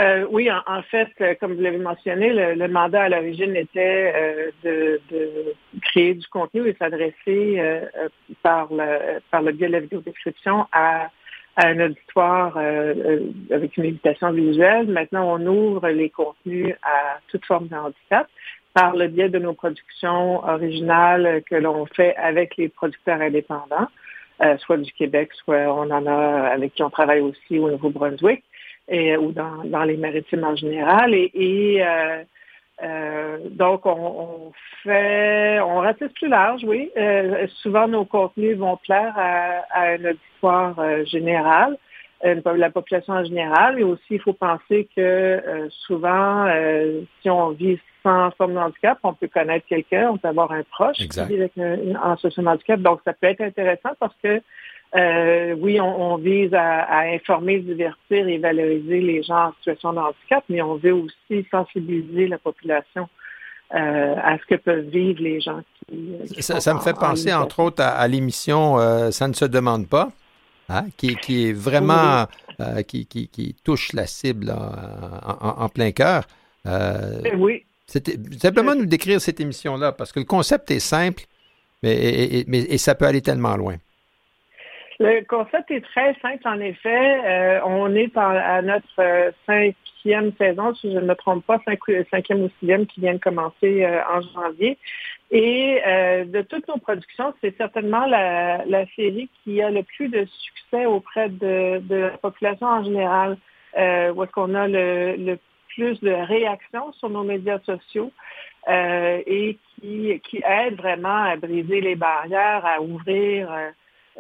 [0.01, 4.51] Euh, oui, en, fait, euh, comme vous l'avez mentionné, le, mandat à l'origine était euh,
[4.65, 7.63] de, créer du contenu et s'adresser
[8.43, 11.11] par, le, par le biais de la vidéodescription à,
[11.57, 14.89] à un auditoire avec une invitation visuelle.
[14.89, 18.29] Maintenant, on ouvre les contenus à toute forme de handicap
[18.73, 23.89] par le biais de nos productions originales que l'on fait avec les producteurs indépendants,
[24.59, 28.43] soit du Québec, soit on en a avec qui on travaille aussi au Nouveau-Brunswick
[28.89, 31.15] et, ou dans, dans les maritimes en général.
[31.15, 32.23] Et, et euh,
[32.83, 36.91] euh, donc, on, on, fait, on ratisse plus large, oui.
[36.97, 41.79] Euh, souvent, nos contenus vont plaire à, à un auditoire euh, général,
[42.23, 43.79] la population en général.
[43.79, 46.47] Et aussi, il faut penser que euh, souvent,
[47.21, 50.63] si on vit sans forme de handicap, on peut connaître quelqu'un, on peut avoir un
[50.71, 52.81] proche qui vit avec un, en situation de handicap.
[52.81, 54.43] Donc, ça peut être intéressant parce que
[54.97, 60.45] euh, oui, on, vise à, informer, divertir et valoriser les gens en situation de handicap,
[60.49, 63.09] mais on veut aussi sensibiliser la population
[63.75, 66.43] euh, à ce que peuvent vivre les gens qui.
[66.43, 70.13] ça, me fait penser, entre autres, à, l'émission euh, Ça ne se demande pas,
[70.69, 72.27] hein, qui, est vraiment.
[72.87, 76.25] Qui, qui, touche la cible en, plein cœur.
[77.37, 77.65] oui.
[77.87, 81.25] C'était simplement nous décrire cette émission-là, parce que le concept est simple,
[81.83, 83.77] mais, mais et ça peut aller tellement loin.
[85.01, 87.21] Le concept est très simple, en effet.
[87.25, 91.61] Euh, on est à notre euh, cinquième saison, si je ne me trompe pas,
[92.11, 94.79] cinquième ou sixième qui vient de commencer euh, en janvier.
[95.31, 95.81] Et
[96.27, 101.29] de toutes nos productions, c'est certainement la, série qui a le plus de succès auprès
[101.29, 103.37] de, la population en général,
[103.77, 105.37] où est-ce qu'on a le,
[105.75, 108.13] plus de réactions sur nos médias sociaux.
[108.69, 113.49] et qui, qui aide vraiment à briser les barrières, à ouvrir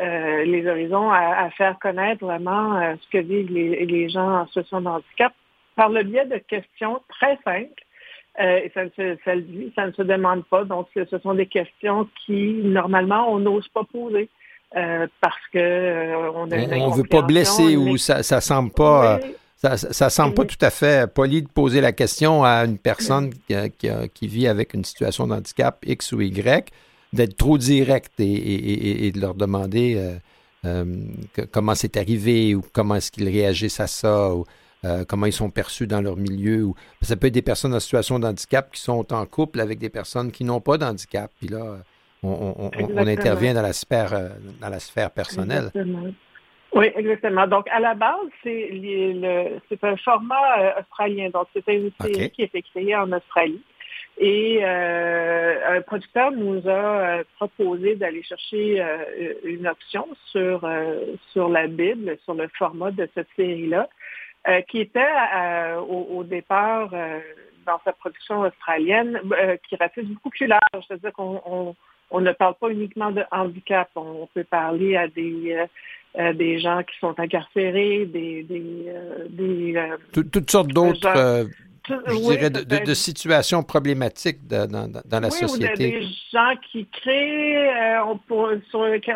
[0.01, 4.81] euh, les horizons, à, faire connaître vraiment euh, ce que vivent les, gens en situation
[4.81, 5.33] de handicap
[5.77, 7.83] par le biais de questions très simples.
[8.41, 9.33] Euh, et ça ne, se, ça,
[9.77, 10.65] ça ne se demande pas.
[10.65, 14.29] Donc, ce sont des questions qui, normalement, on n'ose pas poser.
[14.73, 19.21] parce que on ne veut pas blesser ou ça, ça semble pas.
[19.57, 23.33] Ça, ça semble pas tout à fait poli de poser la question à une personne
[23.33, 26.71] qui, qui vit avec une situation de handicap X ou Y
[27.15, 30.17] d'être trop direct et, de leur demander euh,
[30.67, 30.85] euh,
[31.53, 34.45] comment c'est arrivé ou comment est-ce qu'ils réagissent à ça ou
[34.85, 36.65] euh, comment ils sont perçus dans leur milieu.
[36.65, 39.79] Ou, ça peut être des personnes en situation de handicap qui sont en couple avec
[39.79, 41.31] des personnes qui n'ont pas d'handicap.
[41.39, 41.79] Puis là,
[42.23, 45.71] on, intervient dans la sphère, dans la sphère personnelle.
[46.73, 47.47] Oui, exactement.
[47.47, 51.31] Donc, à la base, c'est un format australien.
[51.33, 53.63] Donc, c'était une série qui a été créée en Australie.
[54.19, 60.69] Et euh, un producteur nous a euh, proposé d'aller chercher euh, une option sur,
[61.33, 63.89] sur la Bible, sur le format de cette série-là,
[64.69, 65.01] qui était
[65.89, 66.91] au, départ
[67.65, 69.19] dans sa production australienne,
[69.67, 70.85] qui ratisse beaucoup plus large.
[70.87, 71.75] C'est-à-dire qu'on
[72.11, 75.57] on, ne parle pas uniquement de handicap, on peut parler à des
[76.35, 81.49] des gens qui sont incarcérés, des, des, toutes sortes d'autres
[81.89, 85.73] je dirais, de, situations problématiques dans, la société.
[85.73, 88.15] Ou des gens qui créent, euh,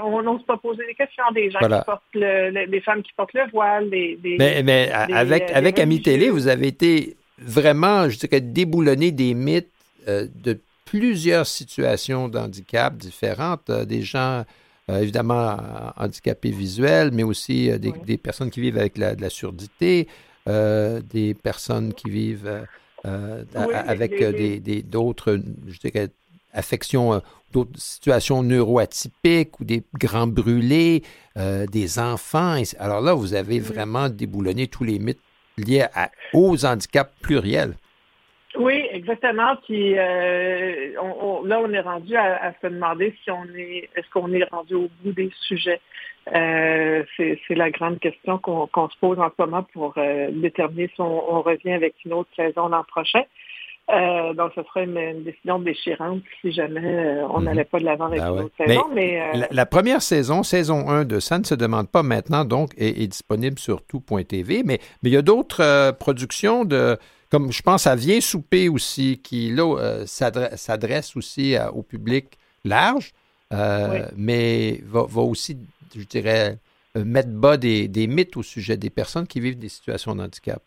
[0.02, 3.34] on n'ose pas poser des questions, des gens qui portent le, des femmes qui portent
[3.34, 4.18] le voile, des...
[4.38, 9.68] mais, avec, avec Ami Télé, vous avez été vraiment, je dirais, déboulonné des mythes
[10.08, 14.44] euh, de plusieurs situations d'handicap différentes, euh, des gens...
[14.88, 15.58] évidemment
[15.98, 21.34] handicapés visuels, mais aussi des, personnes qui vivent avec la, de la surdité, euh, des
[21.34, 22.66] personnes qui vivent
[23.06, 26.08] euh, avec des, d'autres, je dirais,
[26.52, 27.22] affections,
[27.52, 31.02] d'autres situations neuroatypiques ou des grands brûlés,
[31.36, 32.60] euh, des enfants.
[32.78, 35.20] Alors là, vous avez vraiment déboulonné tous les mythes
[35.56, 35.86] liés
[36.32, 37.76] aux handicaps pluriels.
[38.92, 39.56] Exactement.
[39.64, 44.74] Puis là, on est rendu à, se demander si on est, est-ce qu'on est rendu
[44.74, 45.80] au bout des sujets.
[46.34, 51.00] Euh, c'est la grande question qu'on se pose en ce moment pour euh, déterminer si
[51.00, 53.22] on, revient avec une autre saison l'an prochain.
[53.90, 57.44] Euh, donc, ce serait une, décision déchirante si jamais on mhm.
[57.44, 58.84] n'allait pas de l'avant avec ben une autre saison.
[58.92, 63.06] Mais, la, première saison, saison 1 de Ça ne se demande pas maintenant, donc, est,
[63.06, 64.62] disponible sur tout.tv.
[64.64, 66.98] Mais, mais il y a d'autres productions de,
[67.30, 73.12] comme je pense à Viens souper aussi, qui là s'adresse aussi au public large,
[74.16, 75.56] mais va, va aussi
[75.96, 76.58] je dirais,
[76.96, 80.62] euh, mettre bas des, mythes au sujet des personnes qui vivent des situations de handicap.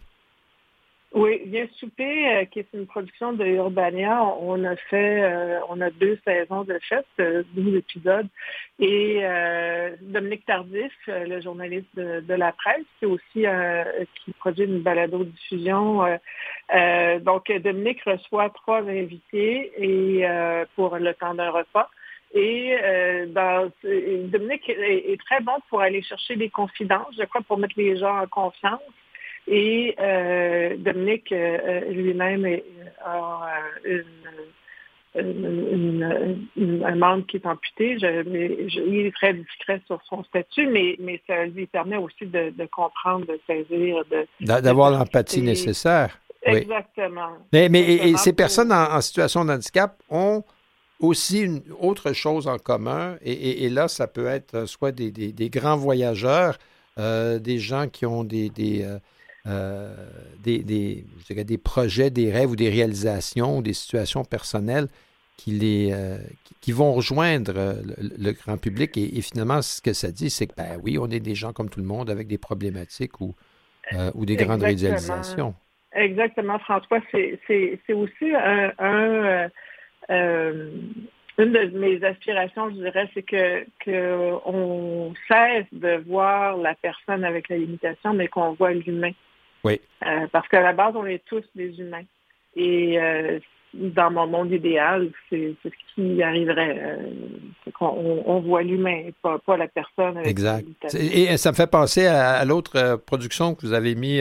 [1.13, 4.23] Oui, Bien souper, euh, qui est une production de Urbania.
[4.23, 7.05] On a fait, euh, on a deux saisons de fait,
[7.53, 8.27] 12 épisodes.
[8.79, 9.21] Et
[10.01, 13.45] Dominique Tardif, le journaliste de, la presse, qui aussi
[14.23, 16.17] qui produit une balado-diffusion.
[17.19, 20.25] donc, Dominique reçoit trois invités et
[20.75, 21.89] pour le temps d'un repas.
[22.33, 22.75] Et
[23.83, 28.17] Dominique est, très bon pour aller chercher des confidences, je crois, pour mettre les gens
[28.17, 28.81] en confiance.
[29.47, 32.47] Et euh, Dominique euh, lui-même
[33.03, 33.49] a
[35.15, 37.97] un membre qui est amputé.
[37.99, 43.25] il est très discret sur son statut, mais, mais ça lui permet aussi de, comprendre,
[43.25, 44.03] de saisir,
[44.39, 46.17] d'avoir l'empathie nécessaire.
[46.43, 47.37] Exactement.
[47.51, 50.43] Mais, mais ces personnes en, situation de handicap ont
[50.99, 56.57] aussi une autre chose en commun, et, là, ça peut être soit des, grands voyageurs,
[56.99, 58.51] euh, des gens qui ont des,
[58.83, 58.99] euh,
[59.45, 61.05] des, des,
[61.43, 64.87] des, projets, des rêves ou des réalisations, des situations personnelles
[65.37, 66.17] qui, les, euh,
[66.61, 68.95] qui, vont rejoindre euh, le, grand public.
[68.97, 71.69] Et, finalement, ce que ça dit, c'est que, ben oui, on est des gens comme
[71.69, 73.33] tout le monde avec des problématiques ou,
[74.13, 75.55] ou des grandes réalisations.
[75.93, 76.99] Exactement, François.
[77.11, 79.49] C'est aussi un,
[81.37, 87.49] une de mes aspirations, je dirais, c'est que qu'on cesse de voir la personne avec
[87.49, 89.11] la limitation, mais qu'on voit l'humain.
[89.63, 89.79] Oui.
[90.05, 92.03] Euh, parce qu'à la base, on est tous des humains.
[92.55, 93.39] Et euh,
[93.73, 96.77] dans mon monde idéal, c'est ce qui arriverait.
[96.79, 96.97] Euh,
[97.73, 100.17] qu'on on voit l'humain, pas, pas la personne.
[100.25, 100.65] exact.
[100.93, 104.19] Et ça me fait penser à, l'autre production que vous avez mis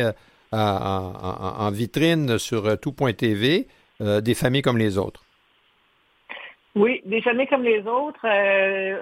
[0.52, 3.66] en, vitrine sur tout.tv,
[4.00, 5.24] des familles comme les autres.
[6.76, 8.24] Oui, des familles comme les autres.
[8.24, 8.28] Euh,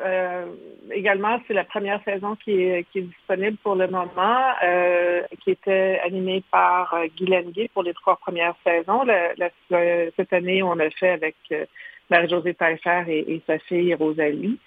[0.06, 0.46] euh,
[0.90, 6.42] également, c'est la première saison qui est, disponible pour le moment, euh, qui était animée
[6.50, 9.04] par Guylaine Gay pour les trois premières saisons.
[10.16, 11.36] cette année, on l'a fait avec
[12.08, 14.58] Marie-Josée Taillefer et, sa fille Rosalie.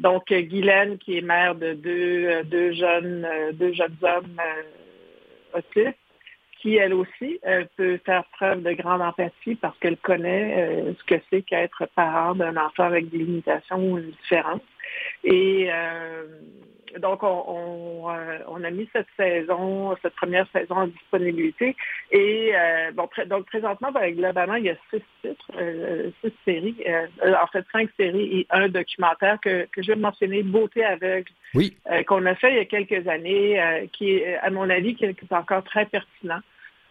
[0.00, 4.40] donc, Guylaine, qui est mère de deux, deux jeunes, deux jeunes hommes
[5.54, 5.98] autistes,
[6.64, 11.04] qui, elle aussi, euh, peut faire preuve de grande empathie parce qu'elle connaît euh, ce
[11.04, 14.62] que c'est qu'être parent d'un enfant avec des limitations ou une différence.
[15.24, 16.24] Et euh,
[17.00, 21.76] donc, on, a mis cette saison, cette première saison en disponibilité.
[22.12, 22.52] Et
[22.94, 25.50] bon, donc présentement, ben, globalement, il y a six titres,
[26.22, 26.76] six séries,
[27.20, 31.76] en fait cinq séries et un documentaire que, que je vais mentionner, Beauté aveugle, oui.
[32.06, 35.32] qu'on a fait il y a quelques années, qui est, à mon avis, qui est
[35.32, 36.40] encore très pertinent.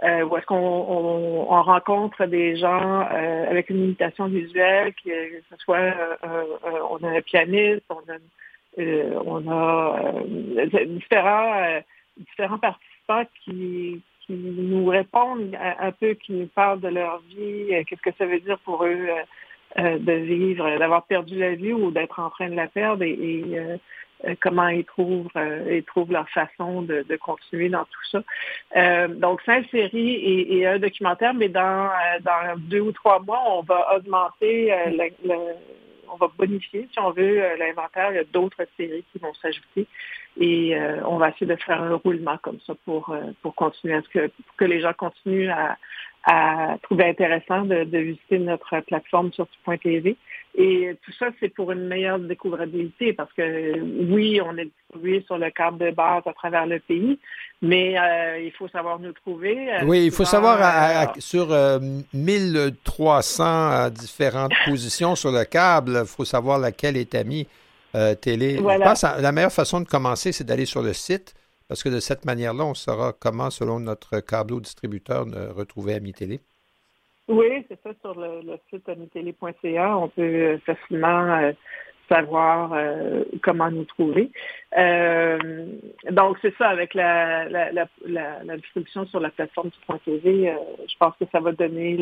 [0.01, 5.09] Euh, où est-ce qu'on rencontre des gens euh, avec une limitation visuelle, que
[5.49, 6.43] ce soit euh,
[6.89, 8.81] on a un pianiste, on a,
[9.23, 10.25] on a
[10.87, 11.79] différents,
[12.17, 18.01] différents participants qui, qui nous répondent un, peu, qui nous parlent de leur vie, qu'est-ce
[18.01, 19.07] que ça veut dire pour eux
[19.77, 23.03] de vivre, d'avoir perdu la vie ou d'être en train de la perdre.
[23.03, 23.77] Et euh,
[24.41, 28.23] comment ils trouvent, euh, ils trouvent leur façon de, continuer dans tout ça.
[28.75, 30.15] Euh, donc, cinq séries
[30.49, 31.89] et, un documentaire, mais dans,
[32.21, 34.73] dans deux ou trois mois, on va augmenter,
[36.11, 38.11] on va bonifier, si on veut, l'inventaire.
[38.11, 39.87] Il y a d'autres séries qui vont s'ajouter
[40.39, 44.09] et on va essayer de faire un roulement comme ça pour, pour continuer à ce
[44.09, 45.77] que, pour que les gens continuent à,
[46.25, 50.15] à trouver intéressant de, visiter notre plateforme sur tout.tv.
[50.55, 55.39] Et tout ça, c'est pour une meilleure découvrabilité parce que oui, on est distribué sur
[55.39, 57.17] le cadre de base à travers le pays,
[57.63, 59.73] mais euh, il faut savoir nous trouver.
[59.73, 61.47] Euh, oui, il faut savoir euh, sur
[62.13, 67.47] 1300 différentes positions sur le câble, il faut savoir laquelle est amie
[68.21, 68.57] télé.
[68.57, 71.33] Je pense que la meilleure façon de commencer, c'est d'aller sur le site
[71.67, 75.25] parce que de cette manière-là, on saura comment, selon notre câble distributeur,
[75.55, 76.41] retrouver AmiTélé.
[77.27, 81.51] Oui, c'est ça, sur le, site amitélé.ca, on peut facilement euh,
[82.09, 84.29] savoir euh, comment nous trouver.
[84.77, 85.67] Euh,
[86.11, 87.47] donc, c'est ça, avec la,
[88.57, 90.53] distribution sur la plateforme du.tv,
[90.87, 91.97] je pense que ça va donner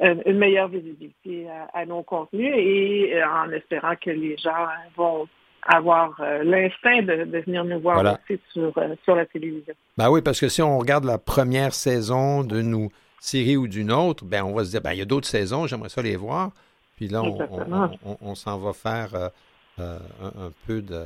[0.00, 4.66] une meilleure visibilité à, nos contenus et en espérant que les gens
[4.96, 5.28] vont
[5.62, 9.74] avoir euh, l'instinct de, venir nous voir aussi sur, euh, sur la télévision.
[9.96, 12.90] Ben oui, parce que si on regarde la première saison d'une nous
[13.22, 15.66] série ou d'une autre, ben on va se dire, ben il y a d'autres saisons,
[15.66, 16.50] j'aimerais ça les voir.
[16.96, 17.22] Puis là,
[18.20, 19.30] on, s'en va faire
[19.78, 21.04] euh, un, peu de...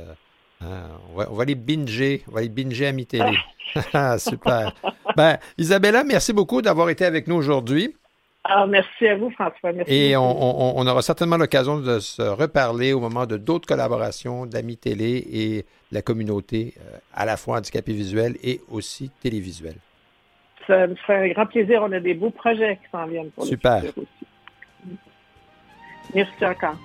[0.61, 3.37] Hein, on, va, on, va, les binger, on va les binger à mi-télé.
[3.93, 4.73] Ah, super.
[5.15, 7.95] ben, Isabella, merci beaucoup d'avoir été avec nous aujourd'hui.
[8.43, 9.71] Ah, merci à vous, François.
[9.87, 15.27] Et on, aura certainement l'occasion de se reparler au moment de d'autres collaborations d'Amis Télé
[15.29, 19.77] et la communauté, euh, à la fois handicapée visuelle et aussi télévisuelle.
[20.67, 21.81] Ça me ferait un grand plaisir.
[21.83, 23.81] On a des beaux projets qui s'en viennent pour Super.
[23.81, 24.27] le futur aussi.
[26.13, 26.77] Merci encore.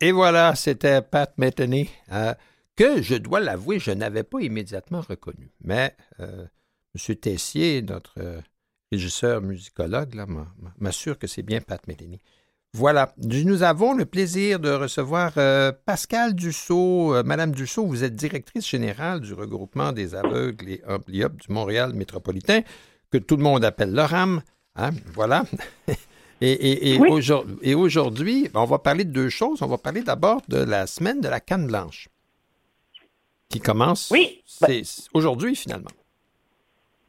[0.00, 2.32] Et voilà, c'était Pat Metheny, euh,
[2.76, 5.50] que je dois l'avouer, je n'avais pas immédiatement reconnu.
[5.64, 6.46] Mais euh,
[6.94, 7.16] M.
[7.16, 8.40] Tessier, notre euh,
[8.92, 10.14] régisseur musicologue,
[10.78, 12.20] m'assure que c'est bien Pat Metheny.
[12.74, 15.32] Voilà, nous avons le plaisir de recevoir
[15.86, 17.24] Pascal Dussault.
[17.24, 22.60] Madame Dussault, vous êtes directrice générale du regroupement des aveugles et ambliopes du Montréal métropolitain,
[23.10, 24.42] que tout le monde appelle l'ORAM.
[24.76, 25.44] Hein, voilà.
[26.40, 27.08] Et, et, Oui.
[27.10, 29.60] aujourd- et aujourd'hui, on va parler de deux choses.
[29.62, 32.08] On va parler d'abord de la semaine de la canne blanche,
[33.48, 34.42] qui commence Oui.
[34.46, 34.82] c'est
[35.14, 35.90] aujourd'hui finalement.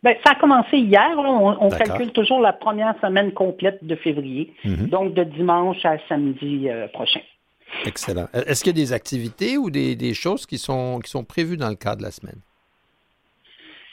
[0.02, 1.22] Ben, ça a commencé hier.
[1.22, 1.30] là.
[1.60, 4.88] On, calcule toujours la première semaine complète de février, Mhm.
[4.88, 7.20] donc de dimanche à samedi euh, prochain.
[7.86, 8.28] Excellent.
[8.34, 11.58] Est-ce qu'il y a des activités ou des, des choses qui sont, qui sont prévues
[11.58, 12.40] dans le cadre de la semaine?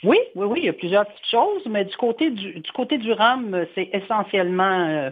[0.03, 2.97] Oui, oui, oui, il y a plusieurs petites choses, mais du côté du, du côté
[2.97, 5.09] du RAM, c'est essentiellement euh,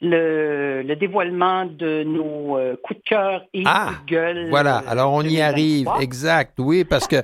[0.00, 4.50] le, le dévoilement de nos euh, coups de cœur et Ah, coups de gueule.
[4.50, 6.02] Voilà, euh, alors on y arrive, 2023.
[6.02, 7.16] exact, oui, parce que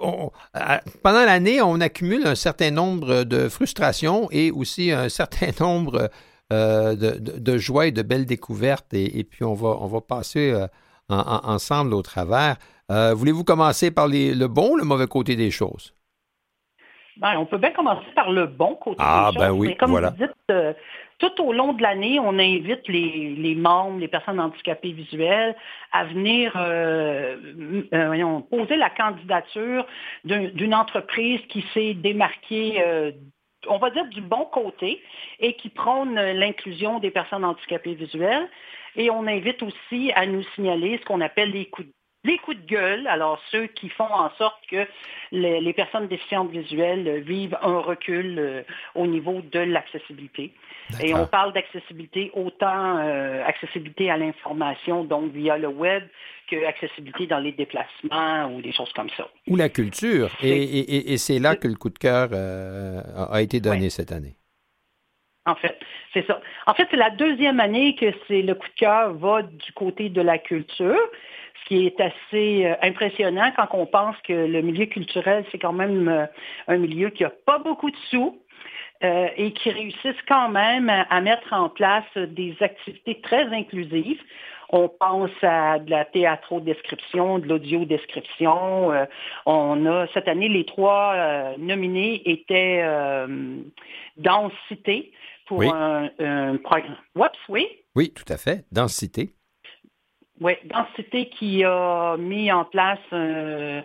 [0.00, 0.30] on-
[1.02, 6.10] pendant l'année, on accumule un certain nombre de frustrations et aussi un certain nombre
[6.52, 9.86] euh, de, de, de joies et de belles découvertes, et, et puis on va, on
[9.86, 10.52] va passer
[11.08, 12.56] en- en- ensemble au travers.
[12.90, 15.94] Voulez-vous commencer par les- le bon ou le mauvais côté des choses?
[17.16, 19.76] Ben, on peut bien commencer par le bon côté Ah, des ben choses, oui, mais
[19.76, 20.10] comme voilà.
[20.10, 20.72] vous dites, euh,
[21.18, 25.54] tout au long de l'année, on invite les, les membres, les personnes handicapées visuelles
[25.92, 27.36] à venir euh,
[27.92, 29.86] euh, voyons, poser la candidature
[30.24, 32.82] d'un- d'une entreprise qui s'est démarquée,
[33.68, 35.02] on va dire, du bon côté
[35.40, 38.48] et qui prône l'inclusion des personnes handicapées visuelles.
[38.96, 41.92] Et on invite aussi à nous signaler ce qu'on appelle les coups de
[42.24, 44.86] les coups de gueule, alors ceux qui font en sorte que
[45.32, 48.62] les, les personnes déficientes visuelles euh, vivent un recul euh,
[48.94, 50.52] au niveau de l'accessibilité.
[51.02, 52.96] Et on parle d'accessibilité autant
[53.46, 56.02] accessibilité à l'information, donc via le web,
[56.50, 59.28] que accessibilité dans les déplacements ou des choses comme ça.
[59.46, 60.30] Ou la culture.
[60.42, 64.34] Et, c'est là que le coup de cœur a été donné cette année.
[65.46, 65.78] En fait,
[66.12, 66.40] c'est ça.
[66.66, 70.08] En fait, c'est la deuxième année que c'est le coup de cœur va du côté
[70.08, 70.98] de la culture
[71.62, 75.72] ce qui est assez euh, impressionnant quand on pense que le milieu culturel, c'est quand
[75.72, 76.26] même euh,
[76.68, 78.38] un milieu qui n'a pas beaucoup de sous.
[79.02, 84.20] Euh, et qui réussissent quand même à, mettre en place des activités très inclusives.
[84.70, 88.92] On pense à de la théâtro-description, de l'audio-description.
[89.46, 92.84] on a cette année les trois nominés étaient
[94.16, 95.12] Densité
[95.46, 96.96] pour un, un programme.
[97.16, 97.66] Oups, oui?
[97.96, 98.64] Oui, tout à fait.
[98.70, 99.30] Densité.
[100.40, 103.82] Oui, Densité qui a mis en place un,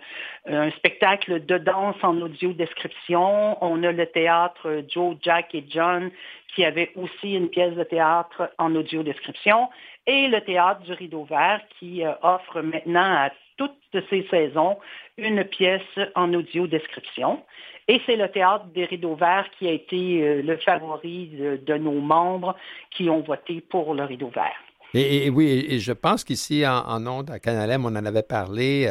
[0.78, 3.62] spectacle de danse en audio-description.
[3.62, 6.10] On a le théâtre Joe, Jack et John
[6.54, 9.68] qui avait aussi une pièce de théâtre en audio-description
[10.06, 13.72] et le théâtre du Rideau Vert qui euh, offre maintenant à toutes
[14.10, 14.76] ces saisons
[15.16, 15.82] une pièce
[16.14, 17.42] en audio-description.
[17.88, 22.00] Et c'est le théâtre des Rideaux Verts qui a été euh, le favori de nos
[22.00, 22.56] membres
[22.90, 24.60] qui ont voté pour le Rideau Vert.
[24.94, 28.88] Et, oui, et je pense qu'ici, en, en ondes, à Canalem, on en avait parlé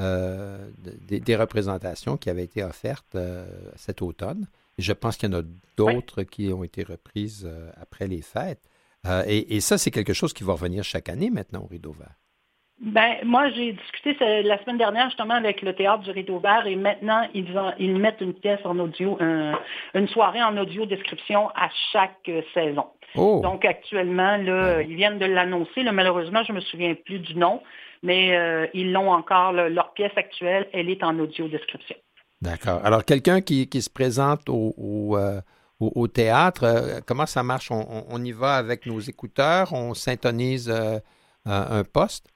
[0.00, 3.44] euh, des, représentations qui avaient été offertes euh,
[3.76, 4.46] cet automne.
[4.78, 5.42] Et je pense qu'il y en a
[5.76, 8.69] d'autres qui ont été reprises après les fêtes.
[9.26, 12.14] Et, ça, c'est quelque chose qui va revenir chaque année maintenant au Rideau Vert.
[12.80, 16.76] Ben, moi, j'ai discuté la semaine dernière justement avec le théâtre du Rideau Vert et
[16.76, 17.46] maintenant, ils,
[17.78, 19.18] ils mettent une pièce en audio,
[19.94, 22.86] une soirée en audio description à chaque saison.
[23.16, 23.40] Oh.
[23.42, 25.82] Donc actuellement, là, ils viennent de l'annoncer.
[25.82, 27.62] Malheureusement, je ne me souviens plus du nom,
[28.02, 29.52] mais euh, ils l'ont encore.
[29.52, 31.96] leur pièce actuelle, elle est en audio description.
[32.40, 32.80] D'accord.
[32.84, 35.40] Alors, quelqu'un qui, se présente au, euh,
[36.08, 37.70] théâtre, euh, comment ça marche?
[37.70, 40.70] On, y va avec nos écouteurs, on syntonise
[41.46, 42.28] un poste?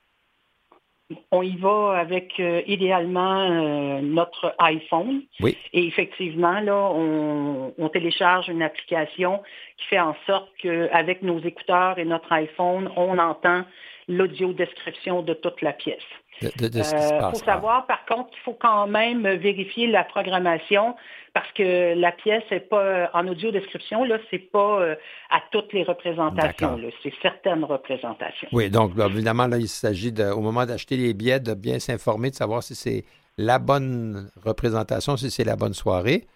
[1.31, 5.23] on y va avec euh, idéalement euh, notre iPhone.
[5.41, 5.57] Oui.
[5.73, 9.41] Et effectivement, là, on, télécharge une application
[9.77, 13.65] qui fait en sorte qu'avec nos écouteurs et notre iPhone, on entend
[14.09, 16.03] l'audio description de toute la pièce.
[16.43, 20.97] Il euh, faut savoir, par contre, qu'il faut quand même vérifier la programmation
[21.33, 24.95] parce que la pièce n'est pas en audio description, là, c'est pas euh,
[25.31, 28.49] à toutes les représentations, c'est certaines représentations.
[28.53, 32.37] Oui, donc évidemment, là, il s'agit au moment d'acheter les billets de bien s'informer, de
[32.37, 33.05] savoir si c'est
[33.37, 36.27] la bonne représentation, si c'est la bonne soirée.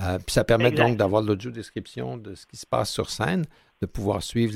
[0.00, 3.44] Euh, puis ça permet donc d'avoir l'audio description de ce qui se passe sur scène,
[3.80, 4.54] de pouvoir suivre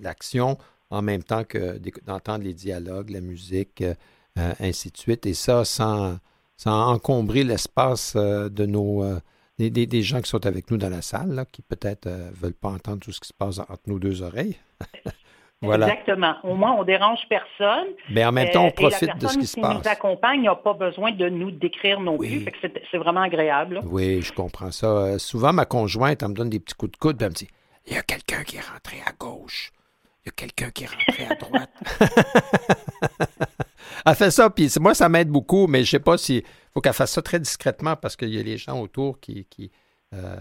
[0.00, 0.58] l'action
[0.92, 3.94] en même temps que d'entendre les dialogues, la musique, euh,
[4.38, 5.26] euh, ainsi de suite.
[5.26, 6.18] Et ça, sans,
[6.56, 9.04] sans encombrer l'espace euh, de nos
[9.58, 12.70] des, des, gens qui sont avec nous dans la salle, qui peut-être ne veulent pas
[12.70, 14.56] entendre tout ce qui se passe entre nos deux oreilles.
[15.62, 15.86] voilà.
[15.86, 16.34] Exactement.
[16.42, 17.86] Au moins, on ne dérange personne.
[18.10, 19.70] Mais en même temps, on profite de ce qui se passe.
[19.70, 22.44] qui nous accompagne n'a pas besoin de nous décrire non plus.
[22.90, 23.80] C'est vraiment agréable.
[23.84, 25.18] Oui, je comprends ça.
[25.18, 27.48] souvent, ma conjointe, elle me donne des petits coups de coude, elle me dit
[27.86, 29.72] il y a quelqu'un qui est rentré à gauche
[30.26, 31.70] y a quelqu'un qui est rentré à droite.
[34.06, 36.44] elle fait ça, puis moi, ça m'aide beaucoup, mais je sais pas si.
[36.72, 39.46] faut qu'elle fasse ça très discrètement parce qu'il y a les gens autour qui.
[40.14, 40.36] Euh,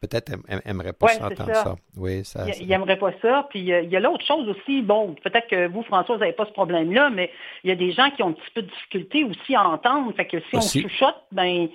[0.00, 0.32] peut-être
[0.66, 1.74] n'aimeraient pas entendre ça.
[1.96, 2.46] Oui, ça.
[2.60, 3.46] Ils n'aimeraient pas ça.
[3.50, 6.46] Puis il y a l'autre chose aussi, bon, peut-être que vous, François, vous n'avez pas
[6.46, 7.30] ce problème-là, mais
[7.64, 10.12] il y a des gens qui ont un petit peu de difficulté aussi à entendre.
[10.14, 11.68] Fait que si on chuchote, ben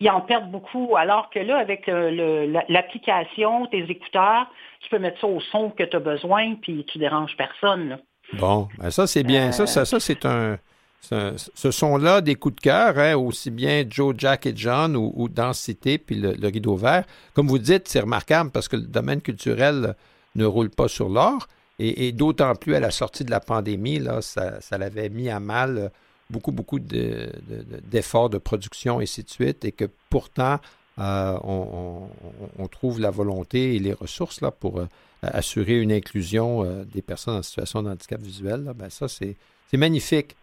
[0.00, 0.96] ils en perdent beaucoup.
[0.96, 4.46] Alors que là, avec euh, l'application, tes écouteurs,
[4.80, 7.98] tu peux mettre ça au son que tu as besoin, puis tu déranges personne.
[8.34, 9.52] Bon, ben ça, c'est bien.
[9.52, 10.58] Ça, ça, c'est un.
[11.02, 15.98] Ce son-là des coups de cœur, hein, aussi bien Joe, Jack et John ou, Densité,
[15.98, 17.04] puis le, rideau vert.
[17.34, 19.96] Comme vous dites, c'est remarquable parce que le domaine culturel
[20.36, 21.48] ne roule pas sur l'or.
[21.78, 25.90] Et, d'autant plus à la sortie de la pandémie, là, ça, l'avait mis à mal
[26.30, 30.58] beaucoup, beaucoup d'efforts de, production, et ainsi de suite, et que pourtant,
[30.98, 34.86] euh, on, trouve la volonté et les ressources là, pour euh,
[35.22, 38.70] assurer une inclusion euh, des personnes en situation de handicap visuel.
[38.76, 39.36] ben ça, c'est
[39.72, 40.36] magnifique.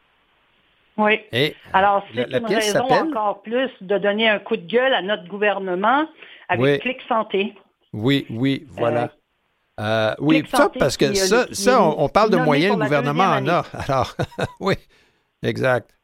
[1.00, 1.20] Oui.
[1.74, 6.06] Alors, c'est une raison encore plus de donner un coup de gueule à notre gouvernement
[6.48, 7.54] avec Clic Santé.
[7.94, 9.12] Oui, oui, voilà.
[10.20, 13.64] oui, ça, parce que ça, ça on, parle de moyens, le gouvernement en a.
[13.88, 14.16] Alors,
[14.60, 14.76] oui,
[15.44, 15.96] Exact.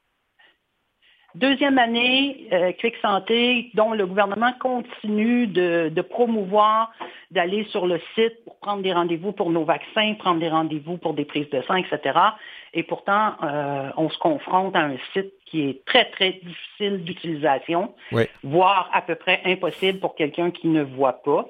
[1.36, 6.94] Deuxième année, euh, Quick Santé, dont le gouvernement continue de, promouvoir,
[7.32, 11.14] d'aller sur le site pour prendre des rendez-vous pour nos vaccins, prendre des rendez-vous pour
[11.14, 12.18] des prises de sang, etc.
[12.78, 17.94] Et pourtant, euh, on se confronte à un site qui est très, très difficile d'utilisation,
[18.44, 21.50] voire à peu près impossible pour quelqu'un qui ne voit pas.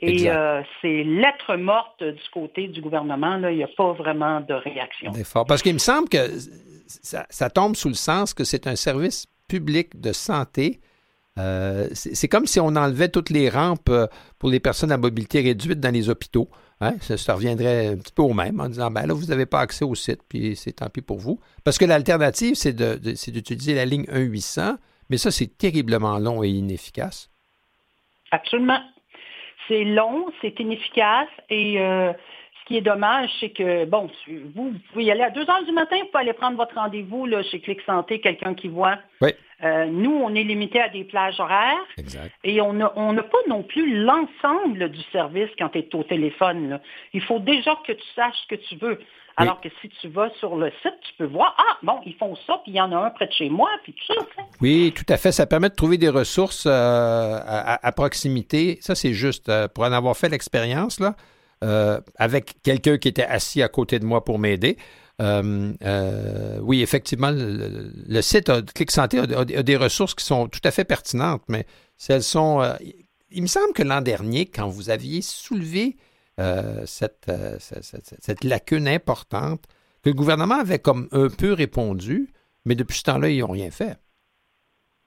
[0.00, 3.36] Et euh, c'est lettre morte du côté du gouvernement.
[3.36, 5.12] Là, il n'y a pas vraiment de réaction.
[5.46, 6.30] Parce qu'il me semble que
[6.88, 10.80] ça, tombe sous le sens que c'est un service public de santé.
[11.38, 13.92] Euh, c'est comme si on enlevait toutes les rampes
[14.38, 16.48] pour les personnes à mobilité réduite dans les hôpitaux.
[16.78, 19.84] Ça, reviendrait un petit peu au même en disant ben là, vous n'avez pas accès
[19.84, 21.40] au site, puis c'est tant pis pour vous.
[21.64, 24.76] Parce que l'alternative, c'est d'utiliser la ligne 1-800,
[25.08, 27.30] mais ça, c'est terriblement long et inefficace.
[28.30, 28.80] Absolument.
[29.68, 32.12] C'est long, c'est inefficace et euh,
[32.66, 35.72] qui est dommage, c'est que, bon, vous, vous, pouvez y aller à 2 heures du
[35.72, 38.98] matin, vous pouvez aller prendre votre rendez-vous chez Clic Santé, quelqu'un qui voit.
[39.20, 39.30] Oui.
[39.64, 41.84] Euh, nous, on est limité à des plages horaires.
[41.96, 42.30] Exact.
[42.44, 46.78] Et on n'a on pas non plus l'ensemble du service quand tu es au téléphone.
[47.14, 49.00] Il faut déjà que tu saches ce que tu veux.
[49.38, 52.34] Alors que si tu vas sur le site, tu peux voir, ah, bon, ils font
[52.46, 54.24] ça, puis il y en a un près de chez moi, puis tout ça.
[54.62, 55.30] Oui, tout à fait.
[55.30, 58.78] Ça permet de trouver des ressources euh, à, proximité.
[58.80, 59.50] Ça, c'est juste.
[59.50, 61.16] Euh, pour en avoir fait l'expérience, là,
[61.66, 64.78] euh, avec quelqu'un qui était assis à côté de moi pour m'aider.
[65.20, 71.42] oui, effectivement, le, site Clic Santé a, des ressources qui sont tout à fait pertinentes,
[71.48, 71.66] mais
[71.98, 72.62] celles sont.
[73.30, 75.96] il me semble que l'an dernier, quand vous aviez soulevé
[76.38, 76.84] euh,
[77.28, 77.80] euh, cette,
[78.20, 79.64] cette, lacune importante
[80.02, 82.28] que le gouvernement avait comme un peu répondu,
[82.66, 83.96] mais depuis ce temps-là, ils n'ont rien fait.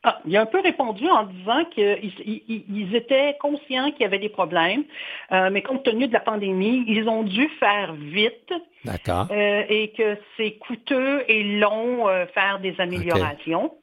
[0.04, 4.30] Ah, il a un peu répondu en disant qu'ils étaient conscients qu'il y avait des
[4.30, 4.86] problèmes,
[5.34, 8.54] euh, mais compte tenu de la pandémie, ils ont dû faire vite.
[8.86, 9.28] D'accord.
[9.30, 13.74] et que c'est coûteux et long faire des améliorations.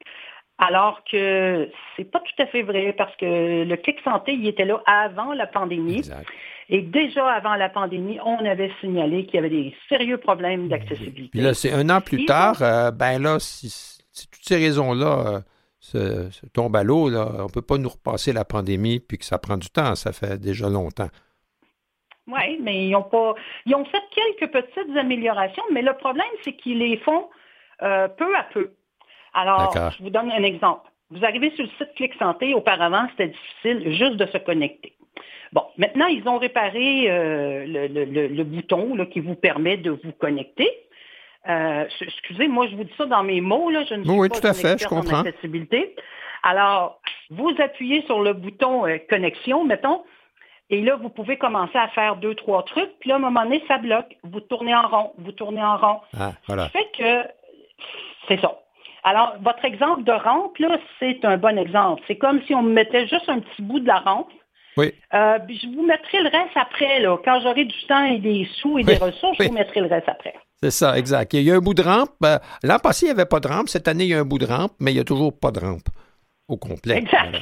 [0.56, 4.64] Alors que c'est pas tout à fait vrai parce que le clic santé, il était
[4.64, 5.98] là avant la pandémie.
[5.98, 6.26] Exact.
[6.68, 11.30] Et déjà avant la pandémie, on avait signalé qu'il y avait des sérieux problèmes d'accessibilité.
[11.30, 14.02] Puis là, c'est un an plus tard, euh, ben là, si,
[14.32, 15.42] toutes ces raisons-là
[15.86, 19.38] se, tombent à l'eau, on ne peut pas nous repasser la pandémie puis que ça
[19.38, 19.94] prend du temps.
[19.94, 21.08] Ça fait déjà longtemps.
[22.28, 23.34] Oui, mais ils ont pas.
[23.66, 27.28] Ils ont fait quelques petites améliorations, mais le problème, c'est qu'ils les font
[27.82, 28.72] euh, peu à peu.
[29.32, 30.90] Alors, je vous donne un exemple.
[31.10, 34.94] Vous arrivez sur le site Clic Santé, auparavant, c'était difficile juste de se connecter.
[35.52, 40.68] Bon, maintenant, ils ont réparé euh, le, bouton qui vous permet de vous connecter.
[41.48, 44.28] Euh, excusez, moi, je vous dis ça dans mes mots, là, je ne suis oui,
[44.28, 45.20] pas tout à fait, je comprends.
[45.20, 45.94] accessibilité.
[46.42, 50.02] Alors, vous appuyez sur le bouton euh, connexion, mettons,
[50.70, 53.44] et là, vous pouvez commencer à faire deux, trois trucs, puis là, à un moment
[53.44, 54.16] donné, ça bloque.
[54.24, 56.00] Vous tournez en rond, vous tournez en rond.
[56.18, 56.66] Ah, voilà.
[56.66, 57.30] Ce qui fait que
[58.28, 58.58] c'est ça.
[59.04, 62.02] Alors, votre exemple de rampe, là, c'est un bon exemple.
[62.08, 64.30] C'est comme si on mettait juste un petit bout de la rampe,
[64.76, 64.92] oui.
[65.14, 67.00] Euh, je vous mettrai le reste après.
[67.00, 67.16] Là.
[67.24, 70.08] Quand j'aurai du temps et des sous et des ressources, je vous mettrai le reste
[70.08, 70.34] après.
[70.62, 71.34] C'est ça, exact.
[71.34, 72.10] Il y a un bout de rampe.
[72.20, 73.68] Ben, l'an passé, il n'y avait pas de rampe.
[73.68, 75.50] Cette année, il y a un bout de rampe, mais il n'y a toujours pas
[75.50, 75.88] de rampe
[76.48, 76.98] au complet.
[76.98, 77.36] Exact.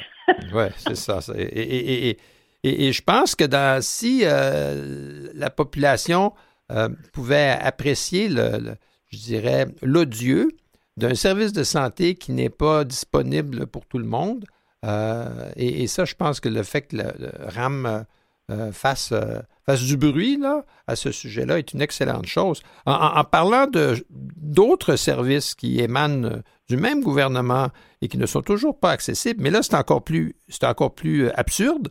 [0.52, 1.20] oui, c'est ça.
[1.36, 2.18] Et,
[2.64, 6.32] je pense que dans, si euh, la population
[6.72, 8.76] euh, pouvait apprécier, le,
[9.08, 10.48] je dirais, l'odieux
[10.96, 14.46] d'un service de santé qui n'est pas disponible pour tout le monde,
[14.84, 17.12] euh, et, ça, je pense que le fait que le,
[17.48, 18.04] RAM
[18.50, 22.62] euh, euh, fasse, du bruit là, à ce sujet-là est une excellente chose.
[22.84, 23.66] En, parlant
[24.10, 27.68] d'autres services qui émanent du même gouvernement
[28.02, 31.30] et qui ne sont toujours pas accessibles, mais là, c'est encore plus, c'est encore plus
[31.30, 31.88] absurde.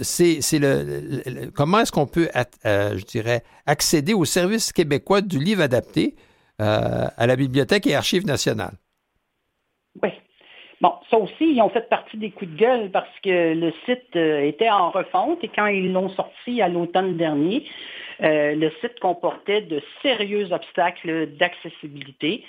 [0.00, 2.28] c'est le, comment est-ce qu'on peut,
[2.64, 6.16] je dirais, accéder au service québécois du livre adapté
[6.58, 8.76] à la Bibliothèque et Archives nationales?
[10.02, 10.10] Oui.
[10.80, 14.14] Bon, ça aussi, ils ont fait partie des coups de gueule parce que le site
[14.14, 17.64] euh, était en refonte et quand ils l'ont sorti à l'automne dernier,
[18.22, 22.44] euh, le site comportait de sérieux obstacles d'accessibilité,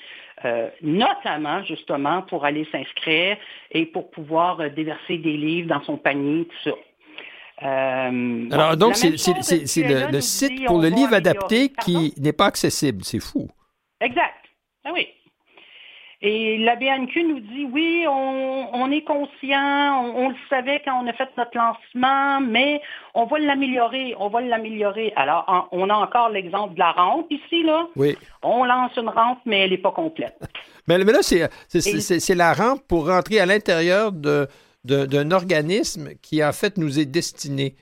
[0.45, 3.35] euh, notamment justement pour aller s'inscrire
[3.71, 6.75] et pour pouvoir déverser des livres dans son panier, tout ça.
[7.61, 13.03] Alors, donc, c'est le, site pour le livre adapté qui n'est pas accessible.
[13.03, 13.49] C'est fou.
[13.99, 14.45] Exact.
[14.85, 15.07] Ah oui.
[16.21, 21.13] Et la BNQ nous dit, oui, on, est conscient, on, le savait quand on a
[21.13, 22.81] fait notre lancement, mais
[23.13, 25.13] on va l'améliorer, on va l'améliorer.
[25.15, 27.87] Alors, on a encore l'exemple de la rampe ici, là.
[27.95, 28.17] Oui.
[28.43, 30.37] On lance une rampe, mais elle n'est pas complète.
[30.87, 36.99] mais, là, c'est la rampe pour rentrer à l'intérieur d'un organisme qui, en fait, nous
[36.99, 37.75] est destiné.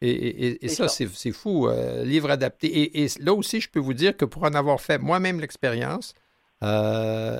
[0.00, 3.00] Et, ça, c'est fou, euh, livre adapté.
[3.00, 6.12] et là aussi, je peux vous dire que pour en avoir fait moi-même l'expérience,
[6.64, 7.38] euh,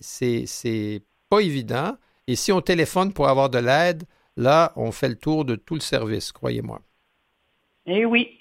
[0.00, 1.92] c'est pas évident.
[2.26, 4.04] Et si on téléphone pour avoir de l'aide,
[4.36, 6.80] là, on fait le tour de tout le service, croyez-moi.
[7.86, 8.38] Eh oui.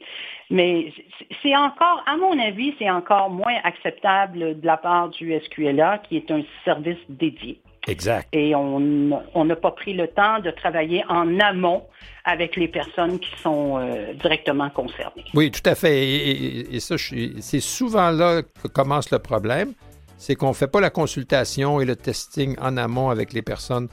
[0.50, 0.94] Mais
[1.42, 6.18] c'est encore, à mon avis, c'est encore moins acceptable de la part du SQLA, qui
[6.18, 7.62] est un service dédié.
[7.88, 8.28] Exact.
[8.34, 11.84] Et on n'a pas pris le temps de travailler en amont
[12.26, 15.26] avec les personnes qui sont euh, directement concernées.
[15.34, 16.06] Oui, tout à fait.
[16.06, 19.74] Et, et ça, c'est souvent là que commence le problème.
[20.22, 23.88] C'est qu'on ne fait pas la consultation et le testing en amont avec les personnes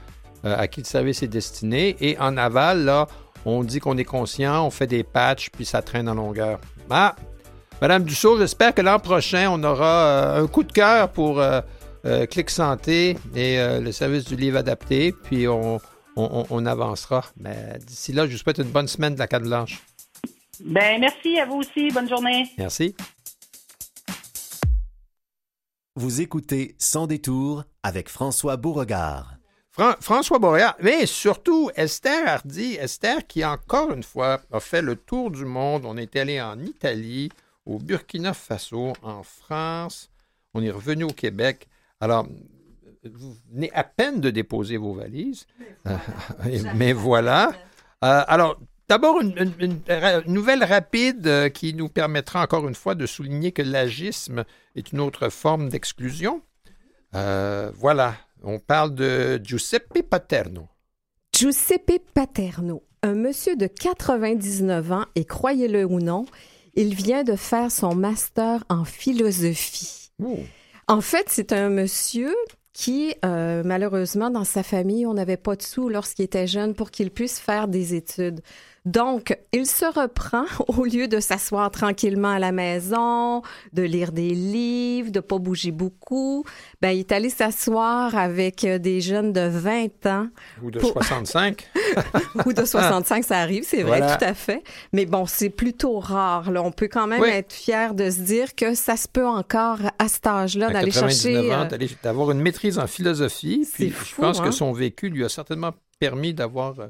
[0.45, 1.97] euh, à qui le service est destiné.
[2.03, 3.07] Et en aval, là,
[3.47, 6.61] on dit qu'on est conscient, on fait des patchs, puis ça traîne en longueur.
[6.91, 7.16] Ah,
[7.81, 11.62] Madame Dussault, j'espère que l'an prochain, on aura euh, un coup de cœur pour euh,
[12.26, 15.81] Clic Santé et le service du livre adapté, puis on,
[16.66, 17.24] avancera.
[17.39, 19.81] Mais d'ici là, je vous souhaite une bonne semaine de la Carte Blanche.
[20.61, 21.89] Ben, merci à vous aussi.
[21.91, 22.51] Bonne journée.
[22.59, 22.95] Merci.
[25.99, 29.34] Vous écoutez Sans détour avec François Beauregard.
[29.99, 32.76] François Boréard, mais surtout Esther Hardy.
[32.76, 35.84] Esther qui, encore une fois, a fait le tour du monde.
[35.84, 37.30] On est allé en Italie,
[37.66, 40.09] au Burkina Faso, en France.
[40.55, 41.66] On est revenu au Québec.
[42.01, 42.28] Alors,
[43.03, 45.49] vous venez à peine de déposer vos valises.
[46.76, 47.51] mais voilà.
[48.05, 49.80] Euh, alors, D'abord, une,
[50.26, 54.45] nouvelle rapide euh, qui nous permettra encore une fois de souligner que l'agisme
[54.76, 56.41] est une autre forme d'exclusion.
[57.14, 60.68] Euh, voilà, on parle de Giuseppe Paterno.
[61.36, 66.24] Giuseppe Paterno, un monsieur de 99 ans, et croyez-le ou non,
[66.74, 70.12] il vient de faire son master en philosophie.
[70.24, 70.39] Oh.
[70.86, 72.34] En fait, c'est un monsieur
[72.72, 76.91] qui, euh, malheureusement, dans sa famille, on n'avait pas de sous lorsqu'il était jeune pour
[76.91, 78.41] qu'il puisse faire des études.
[78.85, 84.31] Donc, il se reprend au lieu de s'asseoir tranquillement à la maison, de lire des
[84.31, 86.45] livres, de pas bouger beaucoup.
[86.81, 90.29] Ben, il est allé s'asseoir avec euh, des jeunes de 20 ans.
[90.62, 91.68] Ou de 65.
[92.47, 94.62] Ou de 65, ça arrive, c'est vrai, tout à fait.
[94.93, 96.51] Mais bon, c'est plutôt rare.
[96.51, 96.62] Là.
[96.62, 100.09] On peut quand même être fier de se dire que ça se peut encore à
[100.09, 101.53] cet âge-là d'aller chercher.
[101.53, 101.64] Euh,
[102.03, 103.68] d'avoir une maîtrise en philosophie.
[103.74, 104.53] Puis je pense que hein?
[104.53, 106.87] son vécu lui a certainement permis d'avoir euh,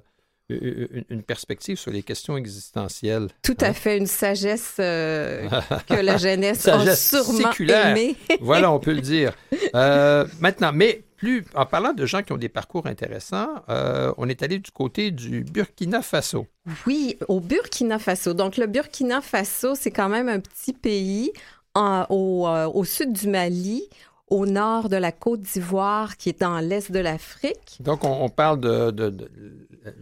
[0.50, 3.28] une perspective sur les questions existentielles.
[3.42, 3.72] Tout à hein?
[3.72, 5.48] fait, une sagesse euh,
[5.88, 8.16] que la jeunesse a sûrement aimée.
[8.40, 9.34] voilà, on peut le dire.
[9.74, 14.28] Euh, maintenant, mais plus en parlant de gens qui ont des parcours intéressants, euh, on
[14.28, 16.46] est allé du côté du Burkina Faso.
[16.86, 18.32] Oui, au Burkina Faso.
[18.34, 21.32] Donc le Burkina Faso, c'est quand même un petit pays
[21.74, 23.88] au, au, sud du Mali
[24.30, 27.78] au nord de la Côte d'Ivoire, qui est dans l'est de l'Afrique.
[27.80, 29.12] Donc, on, parle de,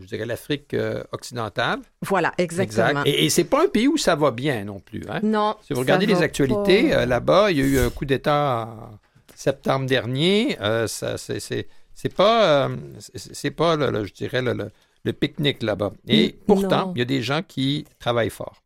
[0.00, 1.80] je dirais, l'Afrique euh, occidentale.
[2.02, 3.02] Voilà, exactement.
[3.04, 5.02] Et, et c'est pas un pays où ça va bien non plus.
[5.08, 5.20] Hein?
[5.22, 5.56] Non.
[5.62, 8.98] Si vous regardez les actualités, euh, là-bas, il y a eu un coup d'État en
[9.34, 10.56] septembre dernier.
[10.60, 11.68] Euh, ça, c'est,
[12.14, 12.68] pas,
[13.14, 15.92] c'est pas, je dirais, le, pique-nique là-bas.
[16.08, 18.62] Et pourtant, il y a des gens qui travaillent fort.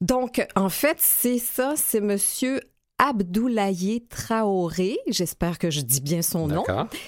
[0.00, 2.60] Donc, en fait, c'est ça, c'est Monsieur
[3.02, 6.64] Abdoulaye Traoré, j'espère que je dis bien son nom.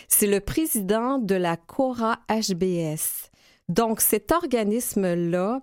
[0.08, 3.30] C'est le président de la Cora HBS.
[3.68, 5.60] Donc cet organisme-là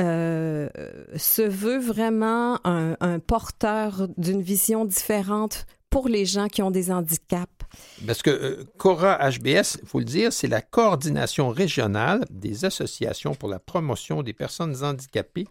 [0.00, 0.70] euh,
[1.16, 7.52] se veut vraiment un, porteur d'une vision différente pour les gens qui ont des handicaps.
[8.06, 13.34] Parce que euh, Cora HBS, il faut le dire, c'est la coordination régionale des associations
[13.34, 15.46] pour la promotion des personnes handicapées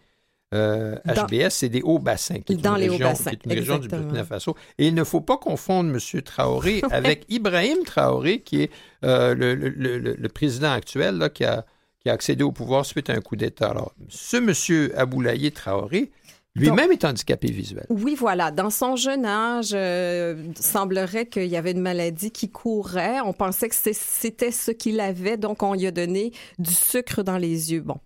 [0.54, 3.54] HBS, euh, c'est des hauts bassins, qui est dans une, les région, bassins, qui est
[3.54, 4.56] une région du Burkina Faso.
[4.78, 6.22] Et il ne faut pas confondre M.
[6.22, 8.72] Traoré avec Ibrahim Traoré, qui est
[9.04, 11.66] euh, le, président actuel là, qui, a,
[12.00, 13.70] qui a accédé au pouvoir suite à un coup d'État.
[13.70, 14.92] Alors, ce M.
[14.96, 16.12] Aboulaye Traoré,
[16.58, 17.86] lui-même est handicapé visuel.
[17.90, 18.52] Oui, voilà.
[18.52, 23.20] Dans son jeune âge, euh, semblerait qu'il y avait une maladie qui courait.
[23.24, 27.38] On pensait que c'était ce qu'il avait, donc on lui a donné du sucre dans
[27.38, 27.82] les yeux.
[27.82, 27.98] Bon,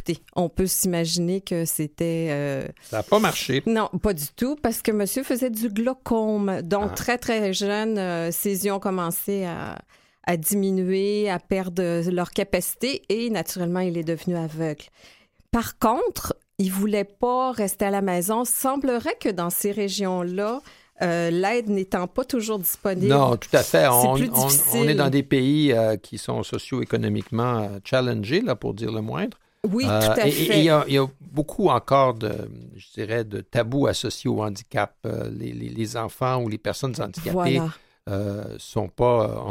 [0.00, 2.28] écoutez, on peut s'imaginer que c'était...
[2.30, 3.62] Euh, Ça n'a pas marché.
[3.66, 6.62] Non, pas du tout, parce que monsieur faisait du glaucome.
[6.62, 6.94] Donc, ah.
[6.94, 9.78] très, très jeune, euh, ses yeux ont commencé à
[10.22, 14.84] à diminuer, à perdre leur capacité et naturellement, il est devenu aveugle.
[15.50, 18.44] Par contre, il voulait pas rester à la maison.
[18.44, 20.60] Semblerait que dans ces régions-là,
[21.02, 23.08] euh, l'aide n'étant pas toujours disponible.
[23.08, 23.88] Non, tout à fait.
[23.88, 28.92] On, on, est dans des pays euh, qui sont socio-économiquement euh, challengés, là, pour dire
[28.92, 29.38] le moindre.
[29.68, 30.58] Oui, tout à et, fait.
[30.58, 32.32] il y, a beaucoup encore de,
[32.76, 34.94] je dirais, de tabous associés au handicap.
[35.30, 37.60] Les, les, enfants ou les personnes handicapées.
[37.60, 38.44] Voilà.
[38.58, 39.44] sont pas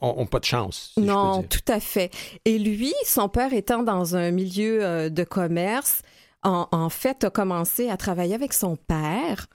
[0.00, 0.92] ont, pas de chance.
[0.96, 2.10] non, tout à fait.
[2.44, 6.02] Et lui, son père étant dans un milieu de commerce,
[6.42, 9.46] en, fait, a commencé à travailler avec son père.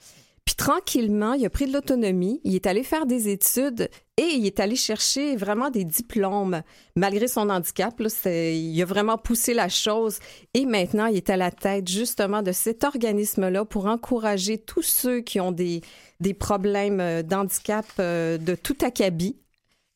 [0.46, 4.46] Puis tranquillement, il a pris de l'autonomie, il est allé faire des études et il
[4.46, 6.62] est allé chercher vraiment des diplômes.
[6.94, 10.20] Malgré son handicap, il a vraiment poussé la chose
[10.54, 15.20] et maintenant, il est à la tête justement de cet organisme-là pour encourager tous ceux
[15.20, 15.80] qui ont des,
[16.20, 19.36] des problèmes euh, d'handicap euh, de tout acabit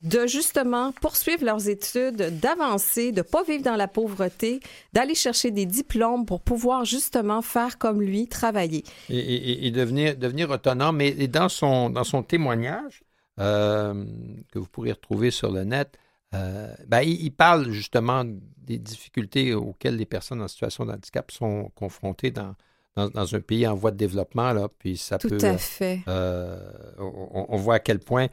[0.02, 4.60] de justement poursuivre leurs études, d'avancer, de ne pas vivre dans la pauvreté,
[4.92, 8.84] d'aller chercher des diplômes pour pouvoir justement faire comme lui, travailler.
[9.10, 10.96] Et, devenir, devenir autonome.
[10.96, 13.02] Mais dans son, dans son témoignage,
[13.38, 14.04] euh,
[14.50, 15.98] que vous pourrez retrouver sur le net,
[16.34, 21.70] euh, ben, il, parle justement des difficultés auxquelles les personnes en situation de handicap sont
[21.74, 22.54] confrontées dans,
[22.96, 24.52] dans, un pays en voie de développement.
[24.52, 26.00] Là, puis ça Tout peut, à fait.
[26.08, 26.58] Euh,
[26.98, 28.28] on, voit à quel point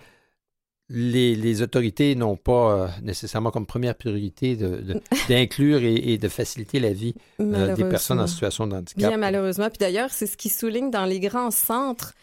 [0.89, 4.57] les, autorités n'ont pas euh, nécessairement comme première priorité
[5.29, 9.09] d'inclure et, de faciliter la vie euh, des personnes en situation de handicap.
[9.09, 9.69] Bien malheureusement.
[9.69, 12.13] Puis d'ailleurs, c'est ce qui souligne dans les grands centres.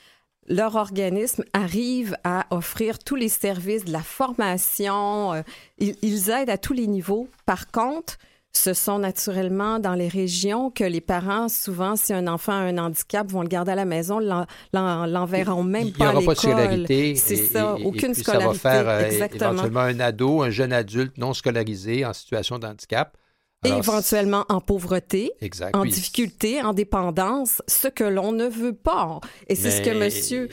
[0.46, 5.42] Leur organisme arrive à offrir tous les services de la formation.
[5.78, 7.28] ils aident à tous les niveaux.
[7.46, 8.18] Par contre,
[8.56, 12.78] ce sont naturellement dans les régions que les parents, souvent, si un enfant a un
[12.78, 14.20] handicap, vont le garder à la maison,
[14.72, 16.14] l'enverront même pas à l'école.
[16.14, 17.14] Il n'y aura pas de scolarité.
[17.16, 18.58] C'est ça, aucune scolarité.
[18.58, 22.66] Ça va faire euh, éventuellement un ado, un jeune adulte non scolarisé en situation de
[22.66, 23.16] handicap.
[23.64, 25.32] et éventuellement en pauvreté,
[25.72, 29.20] en difficulté, en dépendance, ce que l'on ne veut pas.
[29.48, 30.48] Et c'est ce que monsieur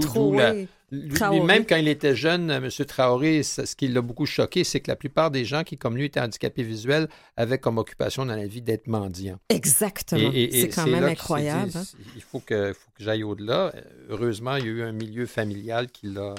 [0.00, 2.68] Troué même quand il était jeune, M.
[2.86, 6.06] Traoré, ce qui l'a beaucoup choqué, c'est que la plupart des gens qui, comme lui,
[6.06, 9.38] étaient handicapés visuels avaient comme occupation dans la vie d'être mendiant.
[9.48, 10.30] Exactement.
[10.32, 11.72] C'est quand même incroyable.
[11.74, 11.84] Hein.
[12.14, 13.72] il faut que, faut que j'aille au-delà.
[14.08, 16.34] Heureusement, il y a eu un milieu familial qui l'a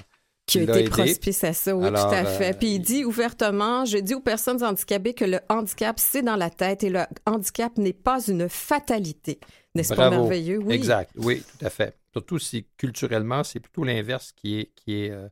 [0.47, 2.51] qui a été prospice à ça, oui, tout à fait.
[2.51, 6.37] Euh, Puis il dit ouvertement, je dis aux personnes handicapées que le handicap, c'est dans
[6.37, 9.39] la tête et le handicap n'est pas une fatalité.
[9.75, 10.59] N'est-ce pas merveilleux?
[10.59, 10.73] Oui.
[10.73, 11.95] Exact, oui, tout à fait.
[12.11, 15.27] Surtout si culturellement, c'est plutôt l'inverse qui est, qui est euh,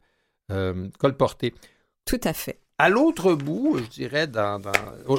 [0.52, 1.54] euh, colporté.
[2.06, 2.60] Tout à fait.
[2.78, 4.62] À l'autre bout, je dirais, dans,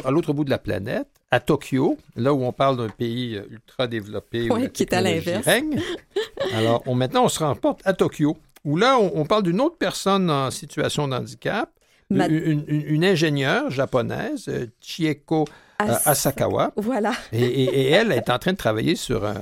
[0.04, 3.86] à l'autre bout de la planète, à Tokyo, là où on parle d'un pays ultra
[3.86, 5.48] développé, oui, qui est à l'inverse.
[6.52, 10.30] Alors, on, maintenant, on se remporte à Tokyo, où là, on, parle d'une autre personne
[10.30, 11.70] en situation de handicap,
[12.11, 14.50] une, ingénieure japonaise,
[14.80, 15.44] Chieko
[15.82, 16.72] euh, Asakawa.
[16.76, 17.12] Voilà.
[17.32, 19.34] et, elle est en train de travailler sur un,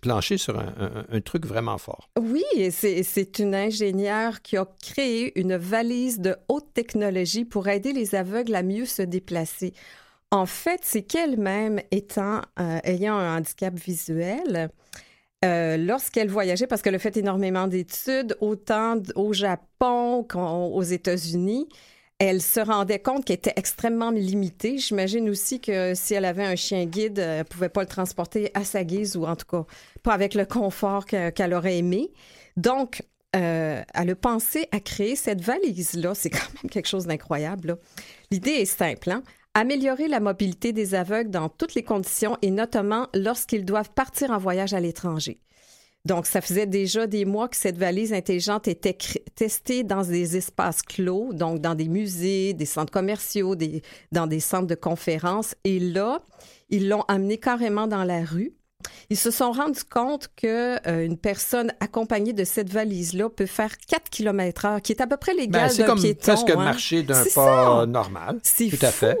[0.00, 2.08] plancher sur un, truc vraiment fort.
[2.18, 8.14] Oui, c'est une ingénieure qui a créé une valise de haute technologie pour aider les
[8.14, 9.74] aveugles à mieux se déplacer.
[10.30, 14.70] En fait, c'est qu'elle-même, étant euh, ayant un handicap visuel,
[15.44, 21.68] euh, lorsqu'elle voyageait, parce qu'elle a fait énormément d'études, autant au Japon qu'aux États-Unis,
[22.18, 24.78] elle se rendait compte qu'elle était extrêmement limitée.
[24.78, 28.50] J'imagine aussi que si elle avait un chien guide, elle ne pouvait pas le transporter
[28.54, 29.64] à sa guise ou en tout cas
[30.02, 32.12] pas avec le confort qu'elle aurait aimé.
[32.56, 33.02] Donc,
[33.34, 36.14] euh, elle a pensé à créer cette valise-là.
[36.14, 37.78] C'est quand même quelque chose d'incroyable.
[38.30, 39.10] L'idée est simple.
[39.10, 39.22] Hein?
[39.54, 44.38] améliorer la mobilité des aveugles dans toutes les conditions et notamment lorsqu'ils doivent partir en
[44.38, 45.38] voyage à l'étranger.
[46.04, 48.96] Donc, ça faisait déjà des mois que cette valise intelligente était
[49.34, 53.82] testée dans des espaces clos, donc dans des musées, des centres commerciaux, des,
[54.12, 55.54] dans des centres de conférences.
[55.64, 56.20] Et là,
[56.68, 58.52] ils l'ont amenée carrément dans la rue.
[59.08, 64.10] Ils se sont rendus compte qu'une euh, personne accompagnée de cette valise-là peut faire 4
[64.10, 66.20] km heure, qui est à peu près l'égal ben, d'un piéton.
[66.22, 66.56] C'est presque hein.
[66.56, 68.40] marcher d'un pas normal.
[68.42, 69.16] C'est Tout à fait.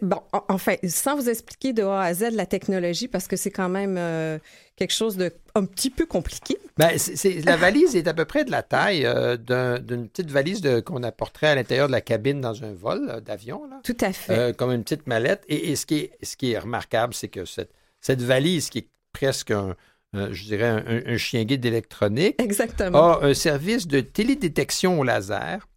[0.00, 3.68] Bon, enfin, sans vous expliquer de A à Z la technologie, parce que c'est quand
[3.68, 4.38] même euh,
[4.82, 6.58] quelque chose de un petit peu compliqué.
[6.76, 6.96] Ben,
[7.44, 11.48] la valise est à peu près de la taille euh, d'une petite valise qu'on apporterait
[11.48, 13.62] à l'intérieur de la cabine dans un vol d'avion.
[13.84, 14.56] Tout à fait.
[14.56, 15.44] comme une petite mallette.
[15.48, 17.70] Et, ce, qui est, ce qui est remarquable, c'est que cette,
[18.00, 19.76] cette valise qui est presque un,
[20.14, 23.18] je dirais, un, chien guide électronique, Exactement.
[23.18, 25.68] a un service de télédétection au laser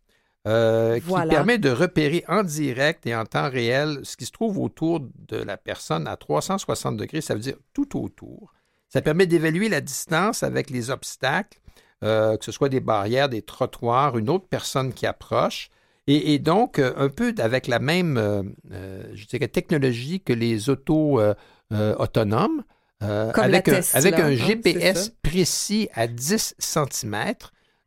[0.47, 4.59] euh, qui permet de repérer en direct et en temps réel ce qui se trouve
[4.59, 8.53] autour de la personne à 360 degrés, ça veut dire tout autour.
[8.89, 11.59] Ça permet d'évaluer la distance avec les obstacles,
[12.03, 15.69] euh, que ce soit des barrières, des trottoirs, une autre personne qui approche.
[16.07, 21.19] Et, donc, euh, un peu avec la même, je dirais, technologie que les autos
[21.71, 22.63] autonomes,
[22.99, 27.33] avec, un, avec, un, hein, GPS précis à 10 cm.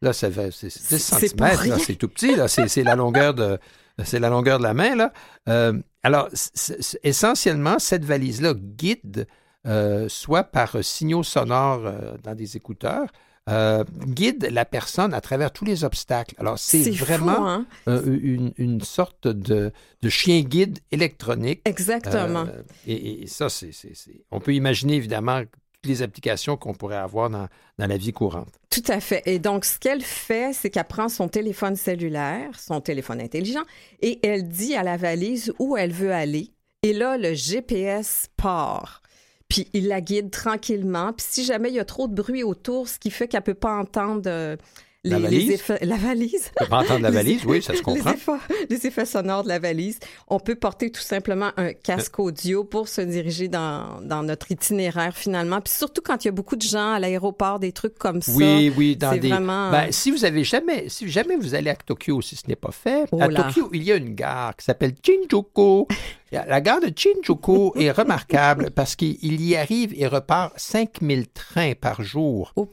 [0.03, 3.59] Là, c'est 10 cm, c'est tout petit, c'est la longueur de
[4.05, 4.95] c'est la longueur de la main.
[4.95, 5.13] Là.
[5.49, 5.73] Euh,
[6.03, 6.29] alors,
[7.03, 9.27] essentiellement, cette valise-là guide,
[9.69, 13.09] euh, soit par signaux sonores euh, dans des écouteurs,
[14.07, 16.35] guide la personne à travers tous les obstacles.
[16.37, 17.67] Alors, c'est vraiment hein?
[17.87, 19.73] une, sorte de,
[20.07, 21.63] chien guide électronique.
[21.65, 22.45] Exactement.
[22.87, 23.71] Et, et, ça, c'est,
[24.31, 25.45] on peut imaginer évidemment
[25.85, 27.49] les applications qu'on pourrait avoir dans,
[27.79, 28.53] la vie courante.
[28.71, 29.23] Tout à fait.
[29.27, 33.63] Et donc, ce qu'elle fait, c'est qu'elle prend son téléphone cellulaire, son téléphone intelligent,
[34.01, 36.51] et elle dit à la valise où elle veut aller.
[36.83, 39.03] Et là, le GPS part.
[39.49, 41.13] Puis il la guide tranquillement.
[41.13, 43.45] Puis si jamais il y a trop de bruit autour, ce qui fait qu'elle ne
[43.47, 44.57] peut pas entendre euh,
[45.05, 45.47] les, La valise?
[45.49, 46.51] les effets- la valise.
[46.59, 48.11] Je peux pas entendre la valise, oui, ça se comprend.
[48.11, 48.33] Les effets,
[48.69, 50.01] les effets sonores de la valise.
[50.27, 55.17] On peut porter tout simplement un casque audio pour se diriger dans, dans notre itinéraire
[55.17, 55.61] finalement.
[55.63, 58.33] Puis surtout quand il y a beaucoup de gens à l'aéroport, des trucs comme ça.
[58.33, 59.29] Oui, oui, dans des.
[59.31, 62.57] vraiment- Ben, si vous avez jamais, si jamais vous allez à Tokyo, si ce n'est
[62.57, 63.29] pas fait, Oh à.
[63.29, 65.87] Tokyo, il y a une gare qui s'appelle Shinjuku.
[66.31, 71.73] La gare de Shinjuku est remarquable parce qu'il il y arrive et repart 5000 trains
[71.75, 72.53] par jour.
[72.57, 72.67] Au.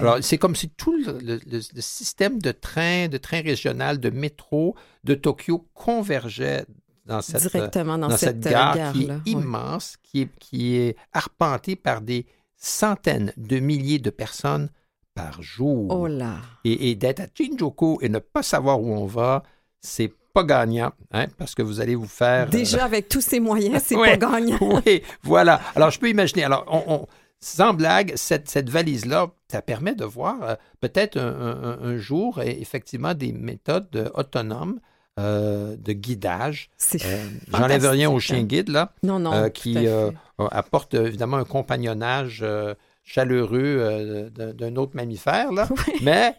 [0.00, 4.00] Alors, c'est comme si tout le, le- le- le système de train, de train régional,
[4.00, 6.64] de métro de Tokyo convergeait
[7.04, 10.28] dans cette, Directement dans, dans cette, cette gare gare, qui là est immense, qui, est,
[10.38, 14.68] qui est arpentée par des centaines de milliers de personnes
[15.14, 15.90] par jour.
[15.90, 16.36] Oh là.
[16.64, 19.42] Et, et d'être à Shinjuku et ne pas savoir où on va,
[19.80, 22.46] c'est pas gagnant, hein, parce que vous allez vous faire...
[22.46, 24.16] euh, Déjà, avec tous ces moyens, c'est Ouais.
[24.16, 24.58] pas gagnant.
[24.86, 25.60] oui, voilà.
[25.76, 26.44] Alors, je peux imaginer.
[26.44, 27.06] Alors, on, on-
[27.44, 32.40] sans blague, cette, cette valise-là, ça permet de voir euh, peut-être un, un- un jour,
[32.40, 34.78] effectivement, des méthodes euh, autonomes
[35.18, 36.70] euh, de guidage.
[36.78, 37.18] C'est Euh,
[37.52, 38.42] J'enlève rien au chien hein.
[38.44, 39.50] guide, là, Non, non.
[39.50, 39.76] qui
[40.50, 42.44] apporte évidemment un compagnonnage
[43.04, 45.68] chaleureux euh, d'un autre mammifère, là.
[45.88, 45.94] Oui.
[46.02, 46.36] Mais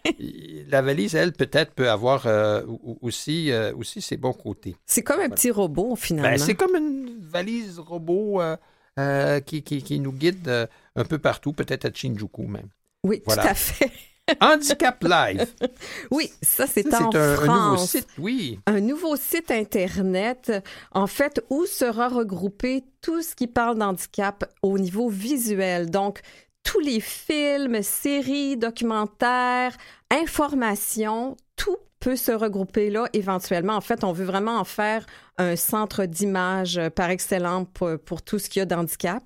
[0.70, 2.64] la valise, elle, peut-être peut avoir euh,
[3.01, 4.76] aussi, euh, aussi ses bons côtés.
[4.86, 6.32] C'est comme un petit robot, finalement.
[6.32, 8.41] Ben, c'est comme une valise robot
[9.45, 12.70] qui, qui- qui nous guide un peu partout, peut-être à Shinjuku même.
[13.03, 13.43] oui, voilà.
[13.43, 13.91] tout à fait.
[14.39, 15.47] Handicap Live.
[16.09, 18.57] Oui, ça, c'est en un, un nouveau site, oui.
[18.68, 20.49] un nouveau site Internet,
[20.93, 25.89] en fait, où sera regroupé tout ce qui parle d'handicap au niveau visuel.
[25.89, 26.22] Donc,
[26.64, 29.76] tous les films, séries, documentaires,
[30.09, 33.76] informations, tout peut se regrouper là éventuellement.
[33.76, 35.05] En fait, on veut vraiment en faire
[35.38, 39.24] un centre d'image par excellence pour, tout ce qu'il y a d'handicap.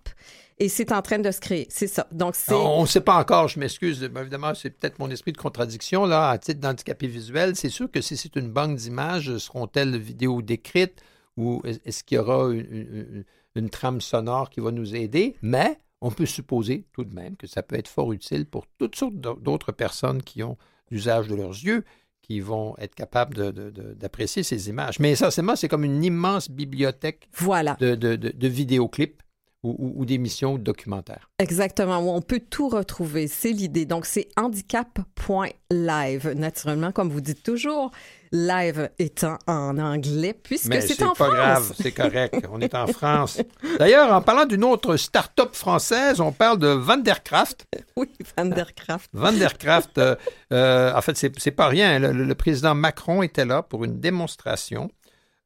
[0.59, 1.67] Et c'est en train de se créer.
[1.69, 2.07] C'est ça.
[2.11, 2.33] Donc.
[2.49, 4.01] On ne sait pas encore, je m'excuse.
[4.03, 6.05] Évidemment, c'est peut-être mon esprit de contradiction.
[6.07, 10.41] Là, à titre d'handicapé visuel, c'est sûr que si c'est une banque d'images, seront-elles vidéo
[10.41, 10.99] décrites
[11.35, 13.23] ou est- est-ce qu'il y aura une-
[13.55, 15.35] une trame sonore qui va nous aider?
[15.43, 18.95] Mais on peut supposer tout de même que ça peut être fort utile pour toutes
[18.95, 20.57] sortes d'au- d'autres personnes qui ont
[20.91, 21.83] l'usage de leurs yeux,
[22.21, 23.53] qui vont être capables
[23.95, 24.99] d'apprécier ces images.
[24.99, 27.75] Mais essentiellement, c'est comme une immense bibliothèque Voilà.
[27.79, 29.21] de, de- de- de vidéoclips
[29.63, 31.29] ou, ou- ou d'émissions ou de documentaires.
[31.39, 33.27] Exactement, où on peut tout retrouver.
[33.27, 33.85] C'est l'idée.
[33.85, 36.33] Donc, c'est handicap.live.
[36.35, 37.91] Naturellement, comme vous dites toujours,
[38.31, 41.29] live étant en anglais, puisque Mais c'est en pas France.
[41.33, 42.45] grave, c'est correct.
[42.51, 43.41] On est en France.
[43.79, 47.65] D'ailleurs, en parlant d'une autre start-up française, on parle de Vandercraft.
[47.95, 49.09] Oui, Vandercraft.
[49.13, 50.15] Vandercraft, euh,
[50.53, 51.99] euh, en fait, c'est pas rien.
[51.99, 54.89] Le, le président Macron était là pour une démonstration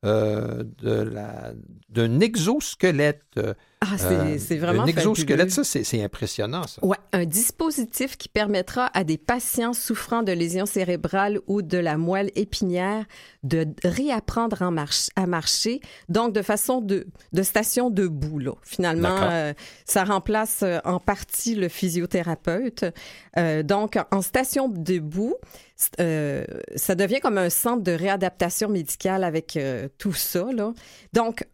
[0.06, 0.64] euh,
[1.90, 3.40] d'un exosquelette.
[3.84, 6.84] Euh, Ah, c'est c'est vraiment Un exosquelette, ça, c'est impressionnant, ça.
[6.86, 11.98] Ouais, un dispositif qui permettra à des patients souffrant de lésions cérébrales ou de la
[11.98, 13.06] moelle épinière
[13.44, 18.38] de réapprendre en marche- à marcher, donc de façon de, de station debout.
[18.40, 18.52] Là.
[18.62, 19.54] Finalement, euh,
[19.86, 22.86] ça remplace euh, en partie le physiothérapeute.
[23.38, 25.36] Euh, donc, en station debout,
[26.00, 26.46] euh,
[26.76, 30.46] ça devient comme un centre de réadaptation médicale avec euh, tout ça.
[30.54, 30.74] Là.
[31.14, 31.46] Donc, euh,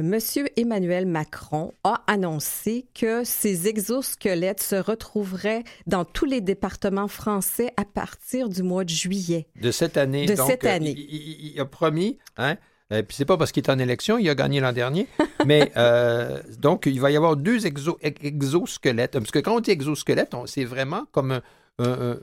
[0.00, 7.72] Monsieur Emmanuel Macron a annoncé que ces exosquelettes se retrouveraient dans tous les départements français
[7.76, 9.48] à partir du mois de juillet.
[9.60, 10.26] De cette année.
[10.26, 10.94] De Donc, cette euh, année.
[10.96, 12.56] Il, a promis, hein,
[12.92, 15.08] euh, puis c'est pas parce qu'il est en élection, il a gagné l'an dernier,
[15.46, 19.12] mais euh, donc il va y avoir deux exo- ex- exosquelettes.
[19.18, 21.42] Parce que quand on dit exosquelette, c'est vraiment comme, un,
[21.78, 22.20] un- un-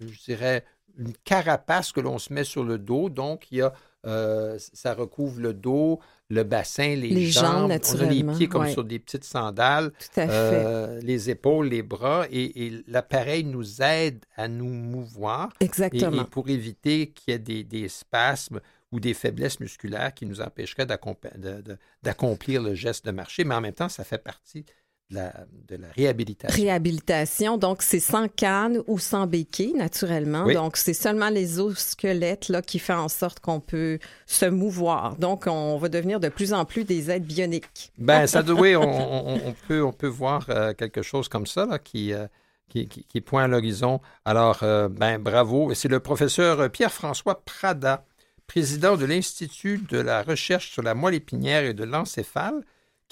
[0.00, 0.64] je dirais,
[0.98, 3.08] une carapace que l'on se met sur le dos.
[3.08, 3.72] Donc, il y a,
[4.06, 7.80] euh, ça recouvre le dos, le bassin, les, Les jambes, jambes.
[7.94, 8.72] on a les pieds comme ouais.
[8.72, 9.92] sur des petites sandales.
[9.92, 10.32] Tout à fait.
[10.32, 15.50] Euh, les épaules, les bras, et, et l'appareil nous aide à nous mouvoir.
[15.60, 16.22] Exactement.
[16.22, 18.60] et pour éviter qu'il y ait des, des spasmes
[18.90, 23.72] ou des faiblesses musculaires qui nous empêcheraient d'accomplir le geste de marcher, mais en même
[23.72, 24.64] temps, ça fait partie
[25.12, 25.32] de la,
[25.68, 26.62] de la réhabilitation.
[26.62, 30.44] Réhabilitation, donc c'est sans canne ou sans béquille, naturellement.
[30.44, 30.54] Oui.
[30.54, 35.16] Donc c'est seulement les os squelettes là, qui fait en sorte qu'on peut se mouvoir.
[35.16, 37.92] Donc on va devenir de plus en plus des aides bioniques.
[37.98, 41.46] Ben, ça doit, oui, on, on- on peut, on peut voir euh, quelque chose comme
[41.46, 42.26] ça là, qui, euh,
[42.68, 44.00] qui, qui- qui pointe à l'horizon.
[44.24, 45.72] Alors, euh, ben, bravo.
[45.74, 48.04] C'est le professeur Pierre-François Prada,
[48.46, 52.62] président de l'Institut de la recherche sur la moelle épinière et de l'encéphale,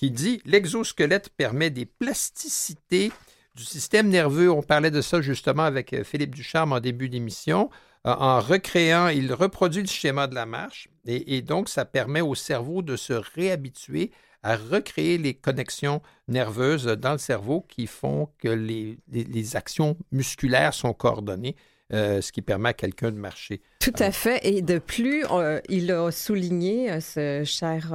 [0.01, 3.12] qui dit l'exosquelette permet des plasticités
[3.55, 4.51] du système nerveux.
[4.51, 7.68] On parlait de ça justement avec euh, Philippe Ducharme en début d'émission.
[8.06, 12.22] Euh, en recréant, il reproduit le schéma de la marche et, et donc ça permet
[12.22, 14.10] au cerveau de se réhabituer
[14.43, 19.98] à recréer les connexions nerveuses dans le cerveau qui font que les, les- les actions
[20.12, 21.56] musculaires sont coordonnées.
[21.93, 23.60] ce qui permet à quelqu'un de marcher.
[23.81, 24.40] Tout à fait.
[24.44, 25.24] Et de plus,
[25.68, 27.93] il a souligné, ce cher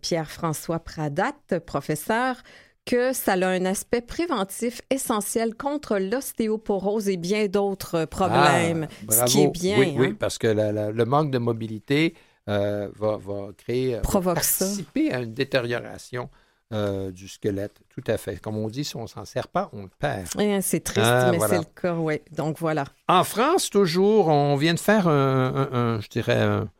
[0.00, 2.36] Pierre-François Pradat, professeur,
[2.84, 9.32] que ça a un aspect préventif essentiel contre l'ostéoporose et bien d'autres problèmes, ah, ce
[9.32, 9.78] qui est bien.
[9.78, 10.16] Oui, oui hein.
[10.18, 12.14] parce que le manque de mobilité
[12.48, 16.30] euh, va, va, créer, euh, Provoque participer à une détérioration
[16.72, 17.78] euh, du squelette.
[17.90, 18.40] Tout à fait.
[18.40, 20.28] Comme on dit, si on ne s'en sert pas, on le perd.
[20.40, 22.22] Eh, c'est triste, ah, mais c'est le cas, oui.
[22.32, 22.84] Donc voilà.
[23.06, 26.70] En France, toujours, on vient de faire un, je dirais, un,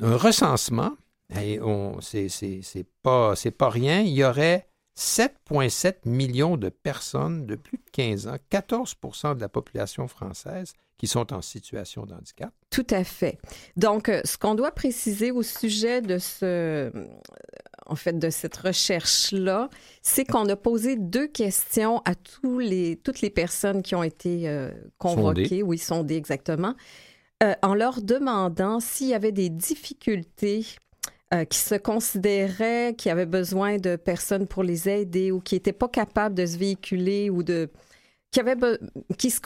[0.00, 0.92] recensement.
[1.40, 4.00] Et on, c'est, c'est, pas, c'est pas rien.
[4.00, 9.48] Il y aurait 7,7 millions de personnes de plus de 15 ans, 14% de la
[9.48, 12.52] population française qui sont en situation de handicap.
[12.70, 13.38] Tout à fait.
[13.76, 16.90] Donc, euh, ce qu'on doit préciser au sujet de ce, euh,
[17.86, 19.70] en fait, de cette recherche-là,
[20.02, 24.48] c'est qu'on a posé deux questions à tous les, toutes les personnes qui ont été
[24.48, 26.74] euh, convoquées, oui, sondées exactement,
[27.62, 30.64] en leur demandant s'il y avait des difficultés
[31.34, 35.72] euh, qui se considéraient qui avaient besoin de personnes pour les aider ou qui n'étaient
[35.72, 37.70] pas capables de se véhiculer ou de
[38.30, 38.56] qui avaient
[39.18, 39.40] qui se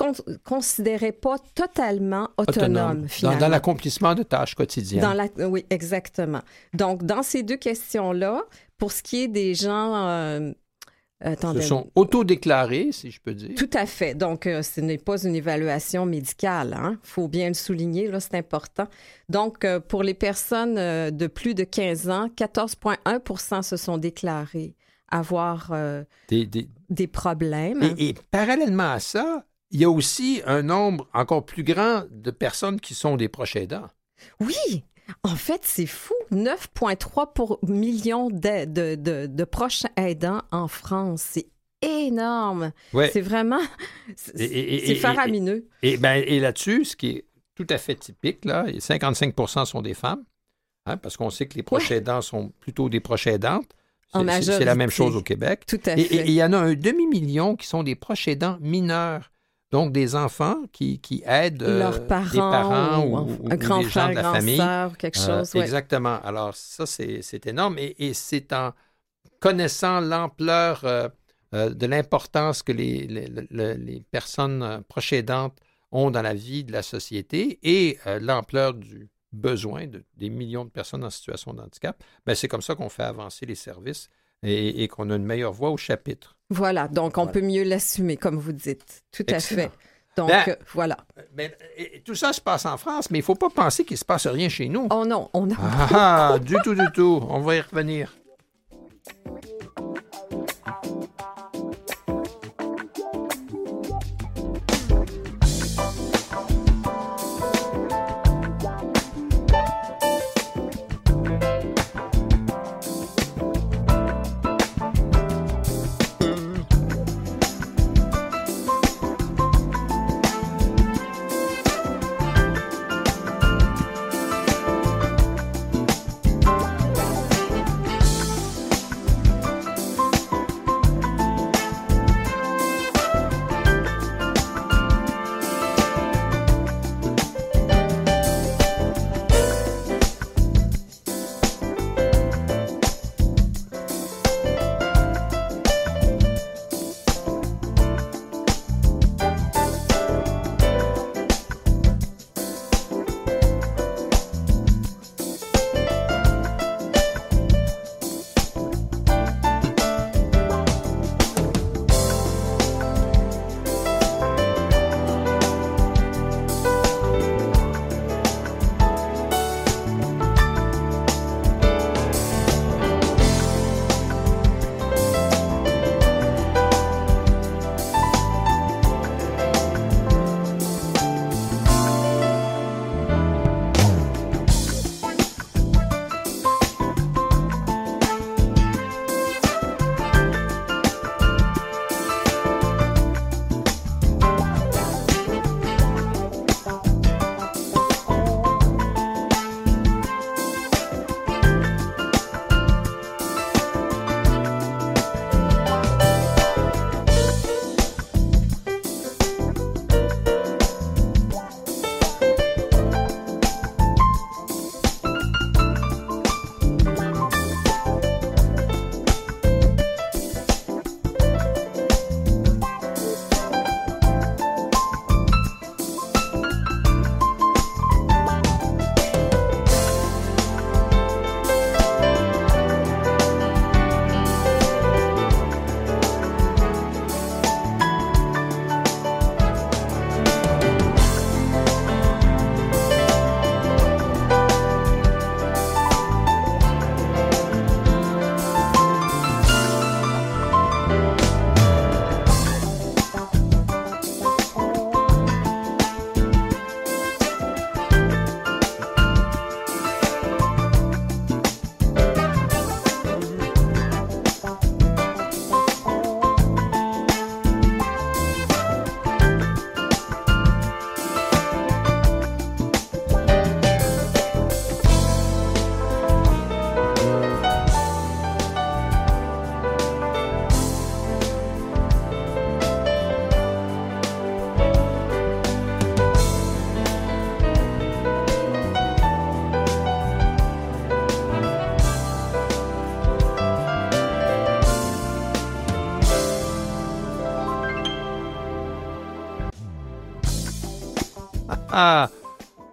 [0.45, 3.39] considéraient pas totalement autonomes Autonome.
[3.39, 5.03] dans, l'accomplissement de tâches quotidiennes.
[5.03, 6.41] Dans la, oui, exactement.
[6.75, 8.43] Donc dans ces deux questions là,
[8.77, 10.53] pour ce qui est des gens euh,
[11.21, 11.63] Attendez.
[11.63, 13.51] Se sont autodéclarés, si je peux dire.
[13.57, 14.15] Tout à fait.
[14.15, 16.77] Donc, euh, ce n'est pas une évaluation médicale.
[16.79, 16.99] Il hein?
[17.03, 18.87] faut bien le souligner, là, c'est important.
[19.29, 24.75] Donc, euh, pour les personnes euh, de plus de 15 ans, 14,1% se sont déclarés
[25.11, 25.73] avoir
[26.29, 26.47] des,
[26.91, 27.07] des...
[27.07, 27.83] problèmes.
[27.83, 32.31] Et, et, parallèlement à ça, il y a aussi un nombre encore plus grand de
[32.31, 33.89] personnes qui sont des proches aidants.
[34.39, 34.85] Oui,
[35.23, 36.15] en fait, c'est fou.
[36.33, 41.23] 9,3 millions de, de, de, proches aidants en France.
[41.31, 41.47] C'est
[41.83, 42.73] énorme.
[42.93, 43.61] C'est vraiment.
[44.17, 45.69] C'est faramineux.
[45.83, 47.25] Et, ben, et là-dessus, ce qui est
[47.55, 50.25] tout à fait typique, là, 55% sont des femmes,
[50.87, 53.75] hein, parce qu'on sait que les proches aidants sont plutôt des proches aidantes.
[54.13, 55.65] C'est la même chose au Québec.
[55.67, 56.01] Tout à fait.
[56.01, 59.31] Et il y en a un demi-million qui sont des proches aidants mineurs.
[59.71, 64.33] Donc, des enfants qui, qui aident euh, leurs parents, ou, un grand frère, de la
[64.33, 64.63] famille.
[64.99, 65.61] Quelque euh.
[65.61, 66.21] Exactement.
[66.23, 67.77] Alors, ça, c'est énorme.
[67.79, 68.73] Et, c'est en
[69.41, 71.09] connaissant l'ampleur euh,
[71.53, 75.59] de l'importance que les, les, personnes proches aidantes
[75.93, 80.71] ont dans la vie de la société et l'ampleur du besoin de, des millions de
[80.71, 84.09] personnes en situation de handicap, ben, c'est comme ça qu'on fait avancer les services
[84.43, 86.37] et, qu'on a une meilleure voix au chapitre.
[86.51, 89.03] Voilà, donc on peut mieux l'assumer, comme vous dites.
[89.13, 89.71] Tout à fait.
[90.17, 90.97] Donc, ben, voilà.
[91.37, 91.57] Mais,
[92.05, 94.05] tout ça se passe en France, mais il ne faut pas penser qu'il ne se
[94.05, 94.89] passe rien chez nous.
[94.91, 95.55] Oh non, on a...
[95.59, 97.25] Ah, ah, du tout, du tout.
[97.29, 98.13] On va y revenir.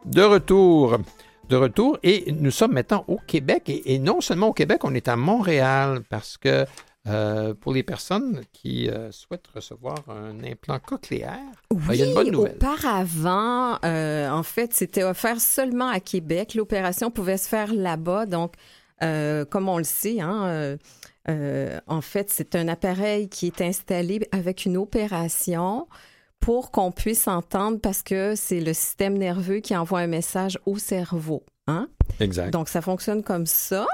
[0.06, 0.98] De retour.
[1.50, 2.00] De retour.
[2.04, 3.64] Et nous sommes maintenant au Québec.
[3.68, 6.66] Et, non seulement au Québec, on est à Montréal parce que
[7.08, 11.38] euh, pour les personnes qui euh, souhaitent recevoir un implant cochléaire,
[11.72, 12.56] oui, ben, il y a une bonne nouvelle.
[12.56, 16.56] Auparavant, euh, en fait, c'était offert seulement à Québec.
[16.56, 18.26] L'opération pouvait se faire là-bas.
[18.26, 18.54] Donc,
[19.00, 20.78] comme on le sait, hein,
[21.28, 25.88] en fait, c'est un appareil qui est installé avec une opération
[26.40, 30.78] pour qu'on puisse entendre parce que c'est le système nerveux qui envoie un message au
[30.78, 31.44] cerveau.
[31.68, 31.88] Hein?
[32.20, 32.52] Exact.
[32.52, 33.88] Donc, ça fonctionne comme ça.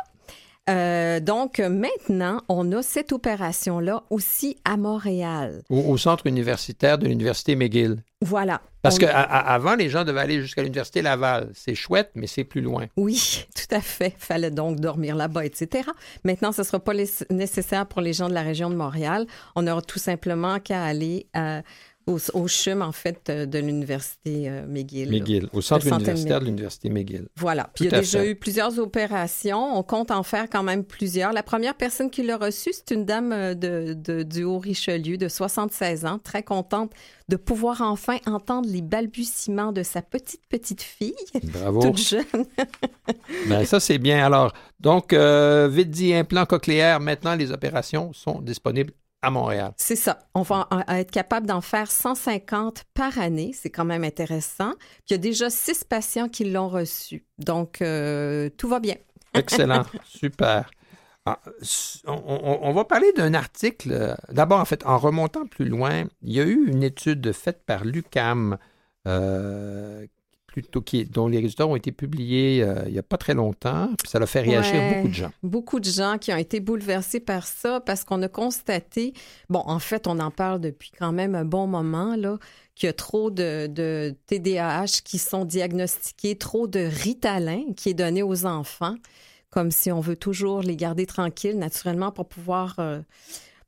[0.69, 5.63] Euh, donc, maintenant, on a cette opération-là aussi à Montréal.
[5.69, 8.03] Au, centre universitaire de l'Université McGill.
[8.21, 8.61] Voilà.
[8.83, 11.49] Parce qu'avant, les gens devaient aller jusqu'à l'Université Laval.
[11.53, 12.85] C'est chouette, mais c'est plus loin.
[12.95, 14.15] Oui, tout à fait.
[14.17, 15.89] Fallait donc dormir là-bas, etc.
[16.23, 16.93] Maintenant, ce ne sera pas
[17.29, 19.25] nécessaire pour les gens de la région de Montréal.
[19.55, 21.61] On aura tout simplement qu'à aller à
[22.07, 25.09] au, au, CHUM, en fait, euh, de l'Université euh, McGill.
[25.09, 27.27] McGill, au centre universitaire de l'Université McGill.
[27.35, 27.69] Voilà.
[27.73, 29.77] Puis il y a déjà eu plusieurs opérations.
[29.77, 31.31] On compte en faire quand même plusieurs.
[31.33, 36.05] La première personne qui l'a reçu, c'est une dame euh, de, du Haut-Richelieu de 76
[36.05, 36.91] ans, très contente
[37.29, 41.13] de pouvoir enfin entendre les balbutiements de sa petite, petite fille.
[41.43, 41.81] Bravo.
[41.81, 42.45] Toute jeune.
[43.47, 44.25] ben, ça, c'est bien.
[44.25, 49.73] Alors, donc, vite dit, implant cochléaire, maintenant, les opérations sont disponibles à Montréal.
[49.77, 50.19] C'est ça.
[50.33, 53.51] On va être capable d'en faire 150 par année.
[53.53, 54.73] C'est quand même intéressant.
[55.07, 57.25] il y a déjà six patients qui l'ont reçu.
[57.37, 58.95] Donc, euh, tout va bien.
[59.33, 59.85] Excellent.
[60.05, 60.69] Super.
[61.25, 61.39] Ah,
[62.07, 64.17] on, va parler d'un article.
[64.29, 67.85] D'abord, en fait, en remontant plus loin, il y a eu une étude faite par
[67.85, 68.57] l'UCAM
[69.07, 70.07] euh,
[70.51, 73.89] plutôt qui, dont les résultats ont été publiés euh, il n'y a pas très longtemps.
[73.97, 75.31] Puis ça a fait réagir beaucoup de gens.
[75.43, 79.13] Beaucoup de gens qui ont été bouleversés par ça parce qu'on a constaté,
[79.49, 82.37] bon, en fait, on en parle depuis quand même un bon moment, là,
[82.75, 87.93] qu'il y a trop de, de TDAH qui sont diagnostiqués, trop de Ritalin qui est
[87.93, 88.95] donné aux enfants,
[89.49, 92.75] comme si on veut toujours les garder tranquilles, naturellement, pour pouvoir...
[92.79, 92.99] Euh,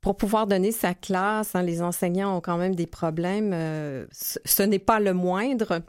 [0.01, 3.51] pour pouvoir donner sa classe, hein, les enseignants ont quand même des problèmes.
[3.53, 5.81] Euh, ce n'est pas le moindre.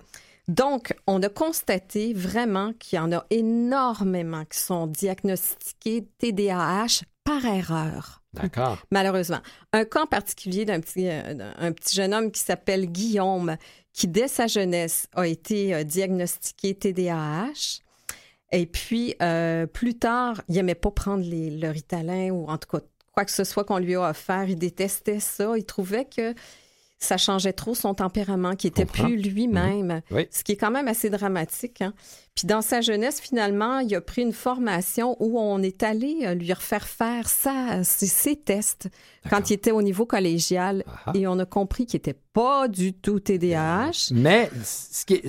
[0.49, 7.45] Donc, on a constaté vraiment qu'il y en a énormément qui sont diagnostiqués TDAH par
[7.47, 8.23] erreur.
[8.35, 8.79] D'accord.
[8.91, 9.41] Malheureusement.
[9.73, 13.57] Un cas particulier d'un petit, euh, un petit jeune homme qui s'appelle Guillaume,
[13.93, 17.81] qui dès sa jeunesse a été euh, diagnostiqué TDAH.
[18.53, 22.69] Et puis, euh, plus tard, il n'aimait pas prendre les, le Ritalin ou en tout
[22.69, 24.45] cas quoi que ce soit qu'on lui a offert.
[24.49, 25.57] Il détestait ça.
[25.57, 26.35] Il trouvait que
[27.05, 30.25] ça changeait trop son tempérament, qui était plus lui-même, mhm.
[30.31, 31.83] ce qui est quand même assez dramatique.
[31.83, 31.93] Hein.
[32.35, 36.35] Puis dans sa jeunesse, finalement, il a pris une formation où on est allé euh,
[36.35, 38.89] lui refaire faire ça, ses, tests
[39.31, 43.21] quand il était au niveau collégial et on a compris qu'il n'était pas du tout
[43.21, 44.11] TDAH.
[44.13, 45.23] Mais ce qui,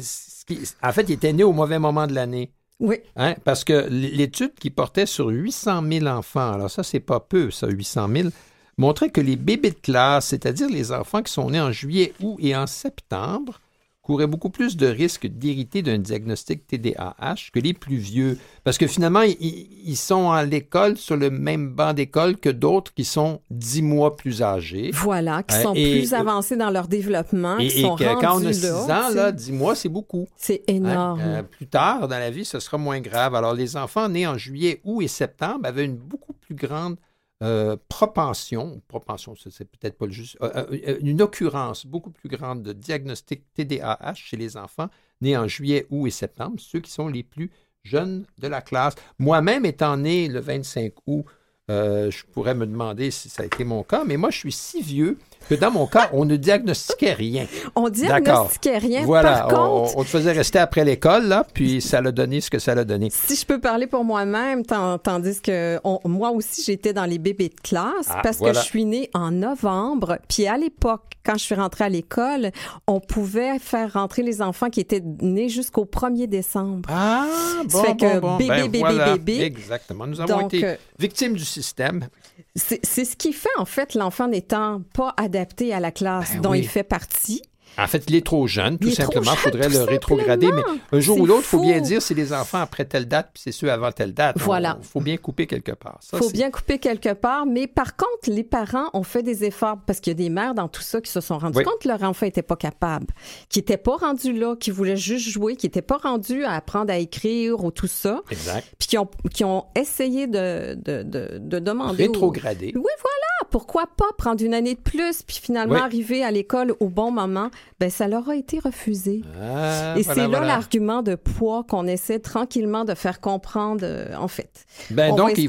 [0.82, 2.52] en fait, il était né au mauvais moment de l'année.
[2.80, 2.98] Oui.
[3.16, 7.52] Hein, parce que l'étude qui portait sur 800 000 enfants, alors ça, c'est pas peu,
[7.52, 8.30] ça, 800 000,
[8.78, 12.38] montrait que les bébés de classe, c'est-à-dire les enfants qui sont nés en juillet, août
[12.40, 13.60] et en septembre,
[14.06, 18.38] couraient beaucoup plus de risques d'hériter d'un diagnostic TDAH que les plus vieux.
[18.64, 23.04] Parce que finalement, ils, sont à l'école sur le même banc d'école que d'autres qui
[23.04, 24.92] sont dix mois plus âgés.
[24.94, 28.54] Voilà, qui sont plus avancés dans leur développement, et, qui sont et quand on a
[28.54, 30.28] six ans, là, dix mois, c'est beaucoup.
[30.38, 31.22] C'est hein, énorme.
[31.24, 33.34] Euh, plus tard dans la vie, ce sera moins grave.
[33.34, 36.98] Alors, les enfants nés en juillet, août et septembre avaient une beaucoup plus grande
[37.44, 42.64] euh, propension, propension, c'est peut-être pas le juste, euh, euh, une occurrence beaucoup plus grande
[42.64, 44.90] de diagnostic TDAH chez les enfants
[45.20, 47.52] nés en juillet, août et septembre, ceux qui sont les plus
[47.84, 48.96] jeunes de la classe.
[49.20, 51.26] Moi-même étant né le 25 août,
[51.68, 54.82] je pourrais me demander si ça a été mon cas, mais moi je suis si
[54.82, 55.18] vieux
[55.50, 57.46] que dans mon cas, on ne diagnostiquait rien.
[57.76, 59.06] On diagnostiquait rien.
[59.06, 62.50] Voilà, Par contre, on, te faisait rester après l'école, là, puis ça l'a donné ce
[62.50, 63.10] que ça l'a donné.
[63.12, 67.60] Si je peux parler pour moi-même, tandis que moi aussi, j'étais dans les bébés de
[67.62, 70.18] classe ah, parce que je suis née en novembre.
[70.28, 72.52] Puis à l'époque, quand je suis rentrée à l'école,
[72.88, 76.90] on pouvait faire rentrer les enfants qui étaient nés jusqu'au 1er décembre.
[76.92, 77.28] Ah,
[77.68, 79.42] bon, ça fait que bon, bébé, ben bébé, bébé.
[79.42, 80.08] Exactement.
[80.08, 82.08] Nous avons été euh, victimes du système.
[82.56, 86.54] C'est ce qui fait, en fait, l'enfant n'étant pas adapté à la classe ben dont
[86.54, 87.42] il fait partie.
[87.78, 89.32] En fait, il est trop jeune, tout simplement.
[89.34, 90.52] Il faudrait le rétrograder.
[90.52, 93.32] Mais un jour ou l'autre, il faut bien dire c'est les enfants après telle date,
[93.34, 94.38] puis c'est ceux avant telle date.
[94.40, 94.78] Voilà.
[94.82, 96.00] Il faut bien couper quelque part.
[96.14, 97.46] Il faut bien couper quelque part.
[97.46, 100.56] Mais par contre, les parents ont fait des efforts parce qu'il y a des mères
[100.56, 103.08] dans tout ça qui se sont rendues compte que leur enfant n'était pas capable,
[103.50, 106.92] qui n'était pas rendu là, qui voulait juste jouer, qui n'était pas rendu à apprendre
[106.92, 108.22] à écrire ou tout ça.
[108.30, 108.68] Exact.
[108.80, 112.04] Puis qui ont, qui ont essayé de, de, de, demander.
[112.04, 112.74] Rétrograder.
[112.76, 113.25] Oui, voilà
[113.56, 117.50] pourquoi pas prendre une année de plus puis finalement arriver à l'école au bon moment?
[117.80, 119.22] Ben, ça leur a été refusé.
[119.42, 124.28] Ah, Et c'est là l'argument de poids qu'on essaie tranquillement de faire comprendre, euh, en
[124.28, 124.66] fait.
[124.90, 125.48] Ben, donc, il,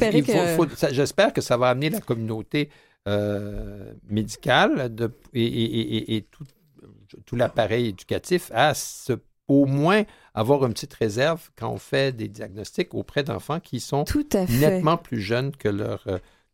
[0.55, 2.70] faut, j'espère que ça va amener la communauté
[3.09, 6.45] euh, médicale de, et, tout,
[7.24, 9.15] tout l'appareil éducatif à se
[9.49, 10.05] au moins
[10.35, 14.05] avoir une petite réserve quand on fait des diagnostics auprès d'enfants qui sont
[14.61, 16.05] nettement plus jeunes que leurs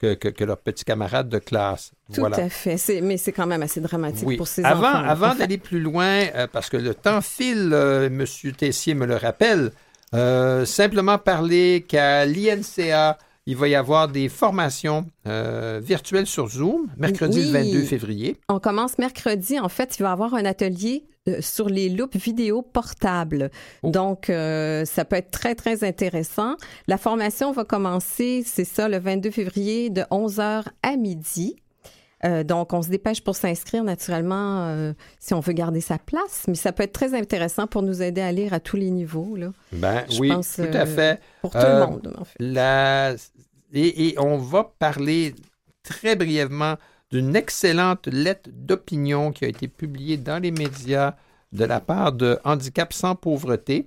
[0.04, 1.92] euh, que, leurs petits camarades de classe.
[2.12, 3.00] Tout à fait.
[3.02, 5.04] Mais c'est quand même assez dramatique pour ces avant, enfants.
[5.04, 8.24] Avant d'aller plus loin, euh, parce que le temps file, euh, M.
[8.56, 9.70] Tessier me le rappelle,
[10.66, 13.16] simplement parler qu'à l'INCA,
[13.46, 18.36] il va y avoir des formations virtuelles sur Zoom, mercredi le 22 février.
[18.48, 19.58] On commence mercredi.
[19.58, 23.52] En fait, il va y avoir un atelier euh, sur les loupes vidéo portables.
[23.84, 23.90] Oh.
[23.90, 26.56] Donc, euh, ça peut être très, très intéressant.
[26.88, 31.61] La formation va commencer, c'est ça, le 22 février de 11h à midi.
[32.24, 36.54] Euh, donc, on se dépêche pour s'inscrire naturellement si on veut garder sa place, mais
[36.54, 39.36] ça peut être très intéressant pour nous aider à lire à tous les niveaux.
[39.36, 39.52] Là.
[39.72, 41.20] Ben, oui, tout à fait.
[41.40, 42.36] Pour tout le monde, en fait.
[42.38, 43.14] La...
[43.74, 45.34] Et, et, on va parler
[45.82, 46.76] très brièvement
[47.10, 51.14] d'une excellente lettre d'opinion qui a été publiée dans les médias
[51.52, 53.86] de la part de Handicap sans pauvreté.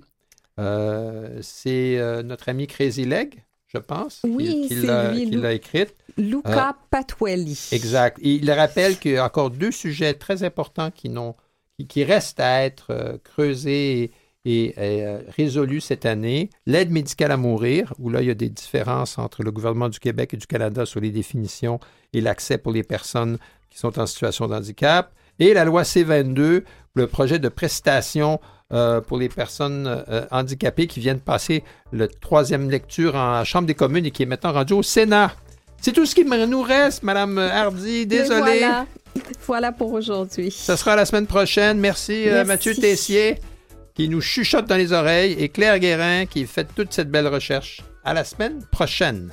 [0.58, 5.94] Euh, c'est euh, notre ami Crazy Leg, je pense, qui, l'a écrite.
[6.16, 7.68] Luca euh, Patwelli.
[7.72, 8.18] Exact.
[8.22, 11.12] il rappelle qu'il y a encore deux sujets très importants qui,
[11.76, 14.10] qui, qui restent à être creusés
[14.44, 14.74] et,
[15.36, 16.50] résolus cette année.
[16.66, 19.98] L'aide médicale à mourir, où là, il y a des différences entre le gouvernement du
[19.98, 21.80] Québec et du Canada sur les définitions
[22.12, 23.38] et l'accès pour les personnes
[23.70, 25.12] qui sont en situation de handicap.
[25.38, 26.62] Et la loi C-22,
[26.94, 28.40] le projet de prestation
[28.72, 31.62] euh, pour les personnes euh, handicapées qui viennent passer
[31.92, 35.32] la troisième lecture en Chambre des communes et qui est maintenant rendu au Sénat.
[35.80, 38.06] C'est tout ce qui nous reste, Madame Hardy.
[38.06, 38.40] Désolé.
[38.40, 38.86] Voilà.
[39.46, 39.72] voilà.
[39.72, 40.50] pour aujourd'hui.
[40.50, 41.78] Ce sera la semaine prochaine.
[41.78, 43.36] Merci, euh, Mathieu Tessier
[43.96, 47.80] qui nous chuchote dans les oreilles et Claire Guérin qui fait toute cette belle recherche.
[48.04, 49.32] À la semaine prochaine.